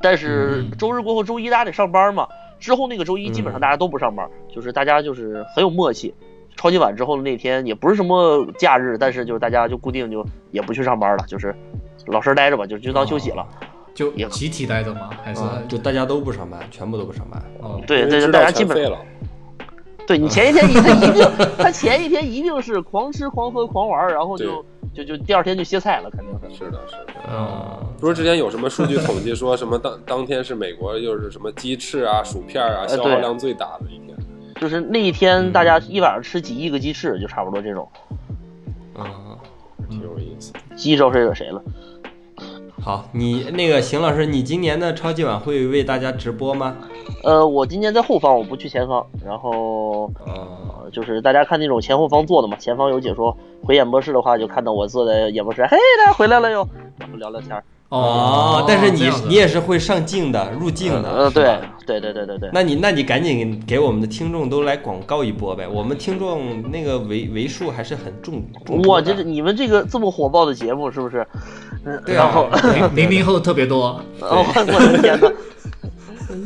[0.00, 2.26] 但是周日过后周一大家得上班嘛，
[2.58, 6.12] 之后那个周一基本上大家都不上班，就是大家就是很有默契。
[6.54, 11.54] 超级碗之后的那天也不是什么假日，但是就是大家就固定就也不去上班了，就是
[12.06, 13.46] 老实待着吧，就就当休息了。
[13.94, 15.10] 就集体待着吗？
[15.22, 17.42] 还是啊就大家都不上班，全部都不上班。
[17.60, 18.98] 哦，对对，大家基本全废了。
[20.04, 26.64] 对你前一天一他一定，他前一天一定是狂吃狂喝狂玩，然后就就就第二天就歇菜了，肯定是。
[26.64, 27.12] 是的，是的。
[27.30, 34.16] 嗯，不是之前有什么数据统计说什么当当天是美国又是什么鸡翅啊、薯片啊消耗量最大的一天。
[34.60, 37.88] 就是那一天大家一晚上吃几亿个鸡翅，就差不多这种。
[38.96, 39.38] 嗯，
[39.88, 40.52] 挺有意思。
[40.76, 41.62] 鸡招谁惹谁了？
[42.84, 46.76] 好，你那个邢老师，你今年的超级碗会为大家直播吗？
[47.22, 53.36] 呃，我今年在后方，我不去前方，然后哦，呃就是大家看那种前后方坐的嘛，前方有解说。
[53.62, 56.68] 回演播室的话，就看到我坐在演播室，嘿，大家回来了哟，
[56.98, 57.62] 然后聊聊天儿。
[57.92, 62.50] 哦，但是你你也是会上镜的，入镜的，呃，对对对对对对。
[62.50, 71.26] 那你那你赶紧给我们的听众都来广告一波呗，我们听众那个为为数还是很重重哇，多的这是你们这个这么火爆的节目是不是？
[71.84, 75.30] 嗯，对啊然后，零零零后特别多， 哦，我的天呐！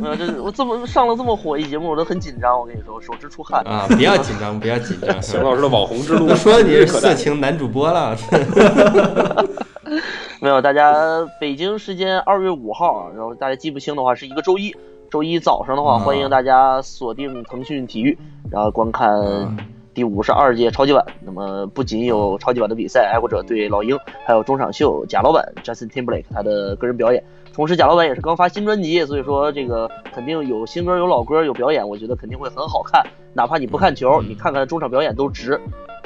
[0.03, 2.59] 呃，这我这么上了这么火一节目，我都很紧张。
[2.59, 3.63] 我跟你说，手直出汗。
[3.65, 5.23] 啊，不要紧张，不要紧张。
[5.23, 8.17] 邢老师的网红之路都 说你是色情男主播了，
[10.41, 10.93] 没有，大家
[11.41, 14.75] 北京时间二月五号啊，然后大家记不清的话，是一个周一。
[15.09, 18.19] 周一早上的话，啊欢迎大家锁定腾讯体育，
[18.51, 19.57] 然后观看嗯
[19.95, 21.05] 第五十二届超级碗。
[21.25, 27.23] 那么不仅有超级碗的比赛，爱国者对老鹰，还有中场秀贾老板 Justin Timberlake 他的个人表演。
[27.55, 33.03] 同时，贾老板也是刚发新专辑，所以说这个肯定有新歌、有老歌、有表演，我觉得肯定会很好看。
[33.33, 35.59] 哪怕你不看球，你看看中场表演都值。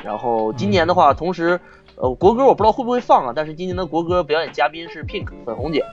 [0.05, 1.59] 然后今年的话，同时，
[2.03, 5.84] 呃，国歌我不知道会不会放啊，但是今年的国歌表演嘉宾是 Pink 粉红姐，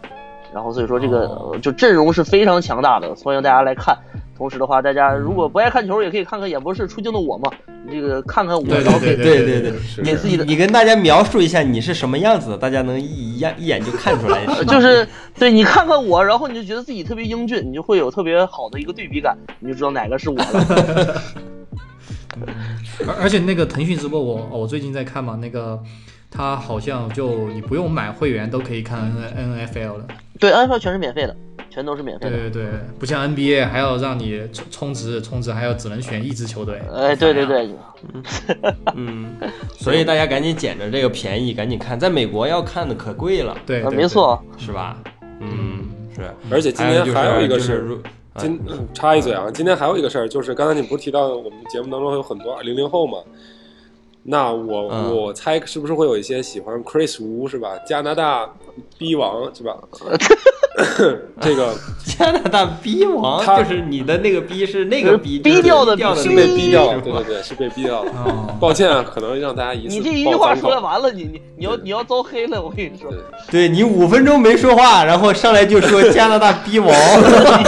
[0.53, 3.97] 然后所以说这个、哦呃就阵容是非常强大的，欢迎大家来看。
[4.37, 7.51] 同时的话，大家如果不爱看球，也可以看看演播室出镜的我嘛，
[7.91, 14.63] 这个看看我，对然后对对对你自己的你跟大家描述一下你是什么样子的，大家能一一眼一眼就看出来 是。
[14.63, 15.05] 就是
[15.37, 21.21] 对你看看我，然后你就觉得自己特别英俊，你就会有特别好的一个对比感，你就知道哪个是我了。
[23.07, 25.81] 而而且那个腾讯直播我我最近在看嘛，那个
[26.29, 30.07] 它好像就你不用买会员都可以看 N N F L 的，
[30.39, 31.35] 对，NFL 全是免费的，
[31.69, 32.37] 全都是免费的。
[32.37, 36.81] 对对对，不像 N B A 还要让你充充值充值，还要只能选一支球队。
[36.93, 37.69] 哎，对对对，
[38.95, 39.35] 嗯，
[39.77, 44.97] 所以大家赶紧捡着这个便宜，赶紧看，在美国要看的可贵了，呃，对对没错，是吧？
[45.39, 45.85] 嗯，
[46.15, 46.21] 是。
[46.51, 47.97] 而且今还有年还有一个就是
[48.37, 48.59] 今
[48.93, 53.17] 插一嘴啊，今天还有一个事儿，就是刚才你不是提到我们节目当中有很多零零后嘛？
[54.29, 57.77] 那我、嗯我猜是不是会有一些喜欢 Chris 吴是吧？
[57.87, 58.49] 加拿大
[58.97, 59.77] 逼王是吧？
[61.41, 61.73] 这个
[62.05, 68.11] 加拿大逼王，就是你的那个逼是那个逼，逼掉的掉的是逼被逼掉了，对对对，是被逼掉了。
[68.11, 73.09] 哦， 抱歉啊，可能让大家一次你这一句话说完了，你你你要你要遭黑了，我跟你说。
[73.11, 73.19] 对
[73.49, 76.89] 对你五分钟没说话，然后上来就说加拿大逼王，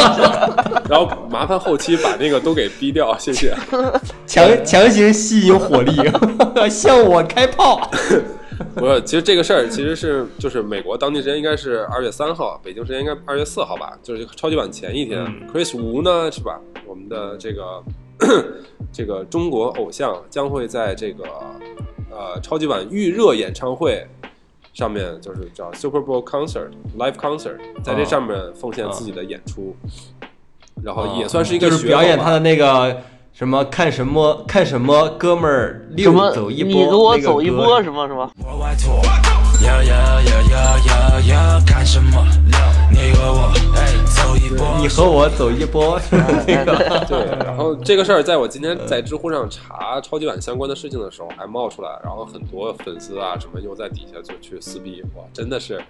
[0.88, 3.54] 然后麻烦后期把那个都给逼掉，谢谢。
[4.28, 5.96] 强强行吸引火力，
[6.70, 7.90] 向我开炮。
[8.76, 15.24] 不是，其实这个事儿其实是就是美国当地时间应该是二月三号，北京时间应该二月四号吧，就是超级碗前一天。
[15.26, 16.60] 嗯 Chris Wu 呢是吧？
[16.86, 17.84] 我们的这个
[18.92, 21.24] 这个中国偶像将会在这个
[22.12, 24.06] 呃超级碗预热演唱会
[24.74, 29.76] 上面，就是叫 Super Bowl Concert Live Concert，在这上面奉献自己的演出，
[30.84, 33.02] 然后也算是一个哦就是表演他的那个
[33.40, 36.12] 什么看什么看什么哥们儿六？
[36.34, 38.30] 走一波，你给我那个歌走一波，什么什么？
[39.64, 42.22] 呀呀呀呀呀呀，干什么？
[42.92, 44.78] 你和我，哎，走一波。
[44.82, 55.82] 你和我走一波， 那个对，然后这个事儿在我今天在知乎上查超级碗相关的事情的时候还冒出来，然后很多粉丝啊什么又在底下就去撕逼，哇，真的是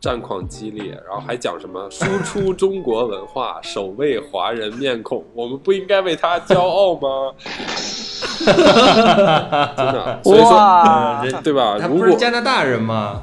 [0.00, 7.34] 战况激烈，然后还讲什么输出中国文化，守卫华人面孔，我们不应该为他骄傲吗？
[8.40, 11.78] 真的，所以说哇，对吧？
[11.78, 13.22] 他不是加拿大人吗？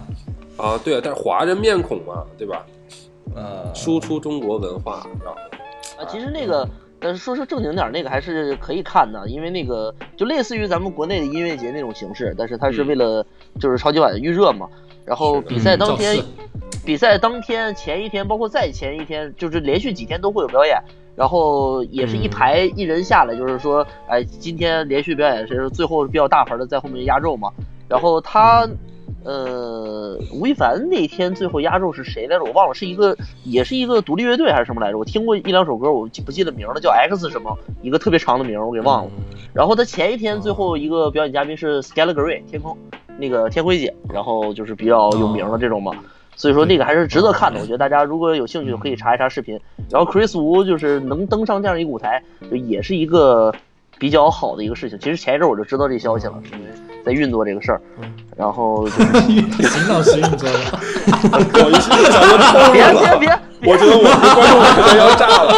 [0.58, 2.66] 啊，对啊，但是华人面孔嘛，对吧？
[3.36, 5.40] 呃，输出中国文化，然后
[6.00, 6.68] 啊，其实那个，
[7.00, 13.26] 但是说说正经点儿，那个还是可以看的，因为那个就类似于咱们国内的音乐节那种形式，但是它是为了
[13.60, 14.68] 就是超级碗预热嘛。
[15.08, 16.26] 然后比赛当天嗯，
[16.86, 20.78] 比赛当天前一天，包括再前一天，就是连续几天都会有表演。
[21.16, 27.50] 然后也是一排一人下来，就是说，哎，今天连续表演谁是最后比较大牌的，在后面压轴嘛。
[27.88, 28.70] 然后他，
[29.28, 32.46] 呃，吴亦凡那天最后压轴是谁来着？
[32.46, 33.14] 我忘了，是一个
[33.44, 34.98] 也是一个独立乐队还是什么来着？
[34.98, 39.12] 我听过一两首歌，我记不记得名了，叫 X 什么，一个特别长的名，我给忘了。
[39.54, 42.78] 然后他前一天最后一个表演嘉宾是 s k y l a Grey 天空，
[43.18, 45.92] 那个天辉姐，然后就是比较有名的这种嘛。
[46.38, 49.60] 所以说那个还是值得看的，我觉得大家如果有兴趣可以查一查视频。
[49.90, 53.54] 然后 Chris Wu 就是能登上这样一个舞台，就也是一个
[54.00, 54.98] 比较好的一个事情。
[55.00, 56.68] 其实前一阵我就知道这消息了，是因为
[57.06, 57.82] 在运作这个事儿。
[58.36, 60.60] 然后就是邢老师运作的，
[61.64, 61.78] 我一
[62.72, 63.40] 别露了，别别
[63.72, 65.52] 我觉得我们的观众可能要炸了，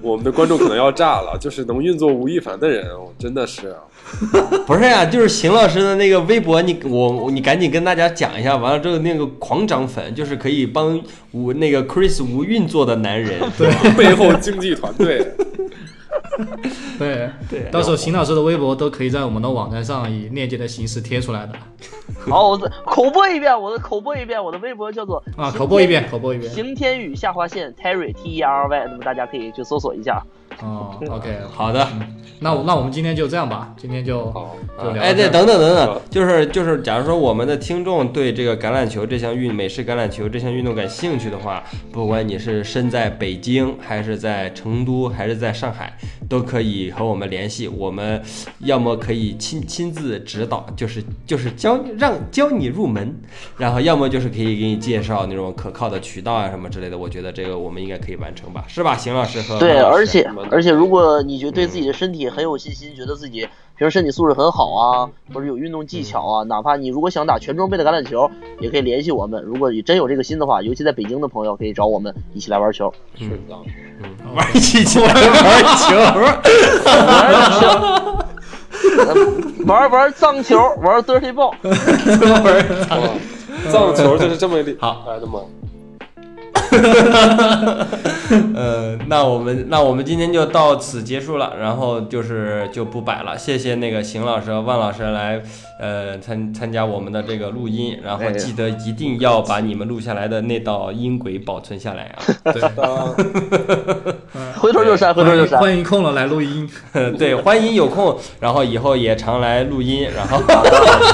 [0.00, 1.36] 我们的观众可能要炸了。
[1.40, 3.78] 就是能运作吴亦凡的人，我真的是啊
[4.68, 11.02] 不是呀、就是邢老师的那个微博，你我我你赶紧跟大家讲一下，完了之后那个狂涨粉，就是可以帮
[11.32, 15.26] 吴那个 Chris 吴运作的男人，对 背后经纪团队。
[16.98, 21.52] 对对到时候邢老师的微博都可以在我们的网站上以链接的形式贴出来的
[22.28, 26.52] 好，我再口播一遍，我的口播一遍，我的微博叫做啊，口播一遍，口播一遍。
[26.52, 30.22] 邢天宇下划线 Terry T E R Y，那么大家可以去搜索一下。
[30.62, 31.86] 哦， OK，好的，
[32.40, 45.96] 那我那我们今天就这样吧，今天就好，就聊哎，对，等等等等，就是就是，假如说我们的听众对这个橄榄球这项运美式橄榄球这项运动感兴趣的话，不管你是身在北京，还是在成都，还是在上海，
[46.28, 47.68] 都可以和我们联系。
[47.68, 48.22] 我们
[48.60, 53.14] 要么可以亲亲自指导，就是就是教让教你入门，
[53.58, 56.96] 然后要么就是可以给你介绍那种可靠的渠道啊什么之类的。
[56.96, 58.96] 我觉得这个我们应该可以完成吧，是吧？
[58.96, 68.30] 邢老师和对，马老师而且蛮而且，如果你觉得对自己的身体很有信心，觉得自己平时身体素质很好啊，或者有运动技巧啊，哪怕你如果想打全装备的橄榄球，
[68.60, 69.42] 也可以联系我们。
[69.42, 72.92] 如果你真有这个心的话，尤其在北京的朋友，可以找我们一起来玩球。
[73.18, 73.56] 是的。
[74.34, 75.14] 玩一起玩玩
[75.76, 75.96] 球。
[77.06, 77.66] 玩球，
[79.66, 81.52] 玩玩脏球，玩 dirty ball。
[82.44, 82.64] 玩
[83.70, 85.40] 藏球就是这么厉好来的吗？
[88.54, 93.38] 呃，那我们那我们今天就到此结束了，然后就是就不摆了。
[93.38, 95.40] 谢谢那个邢老师和万老师来
[95.78, 102.22] 呃参参加我们的这个录音，然后哎记得一定要把你们录下来的那道音轨保存下来啊。
[102.52, 102.62] 对，
[104.58, 105.60] 回头就删，回头就删。
[105.60, 106.68] 欢迎空了来录音。
[107.18, 110.40] 对，欢迎有空，然后以后也常来录音，然后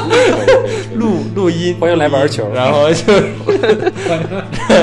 [0.95, 3.13] 录录音，欢迎来玩球然后就，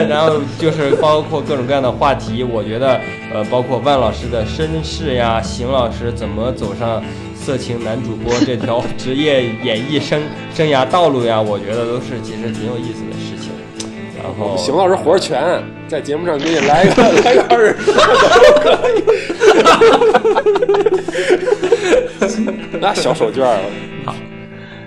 [0.10, 3.00] 然后就是包括各种各样的话题，我觉得
[3.34, 7.02] 呃，包括万老师的身世呀，邢老师怎么走上
[7.50, 10.22] 色情男主播这条职业演艺生
[10.54, 13.50] 生涯道路呀，我觉得都是其实挺有意思的事情。
[14.22, 17.98] 然后邢老师活全，在节目上给你来个 来个二人转
[18.38, 19.02] 都可以。
[22.80, 23.58] 那小手绢儿，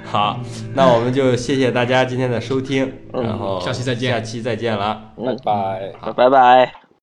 [0.04, 0.38] 好，
[0.72, 5.02] 那我们就谢谢大家今天的收听，然后下期再见下期再见了。
[5.16, 5.92] 拜拜。
[6.14, 6.91] 拜拜。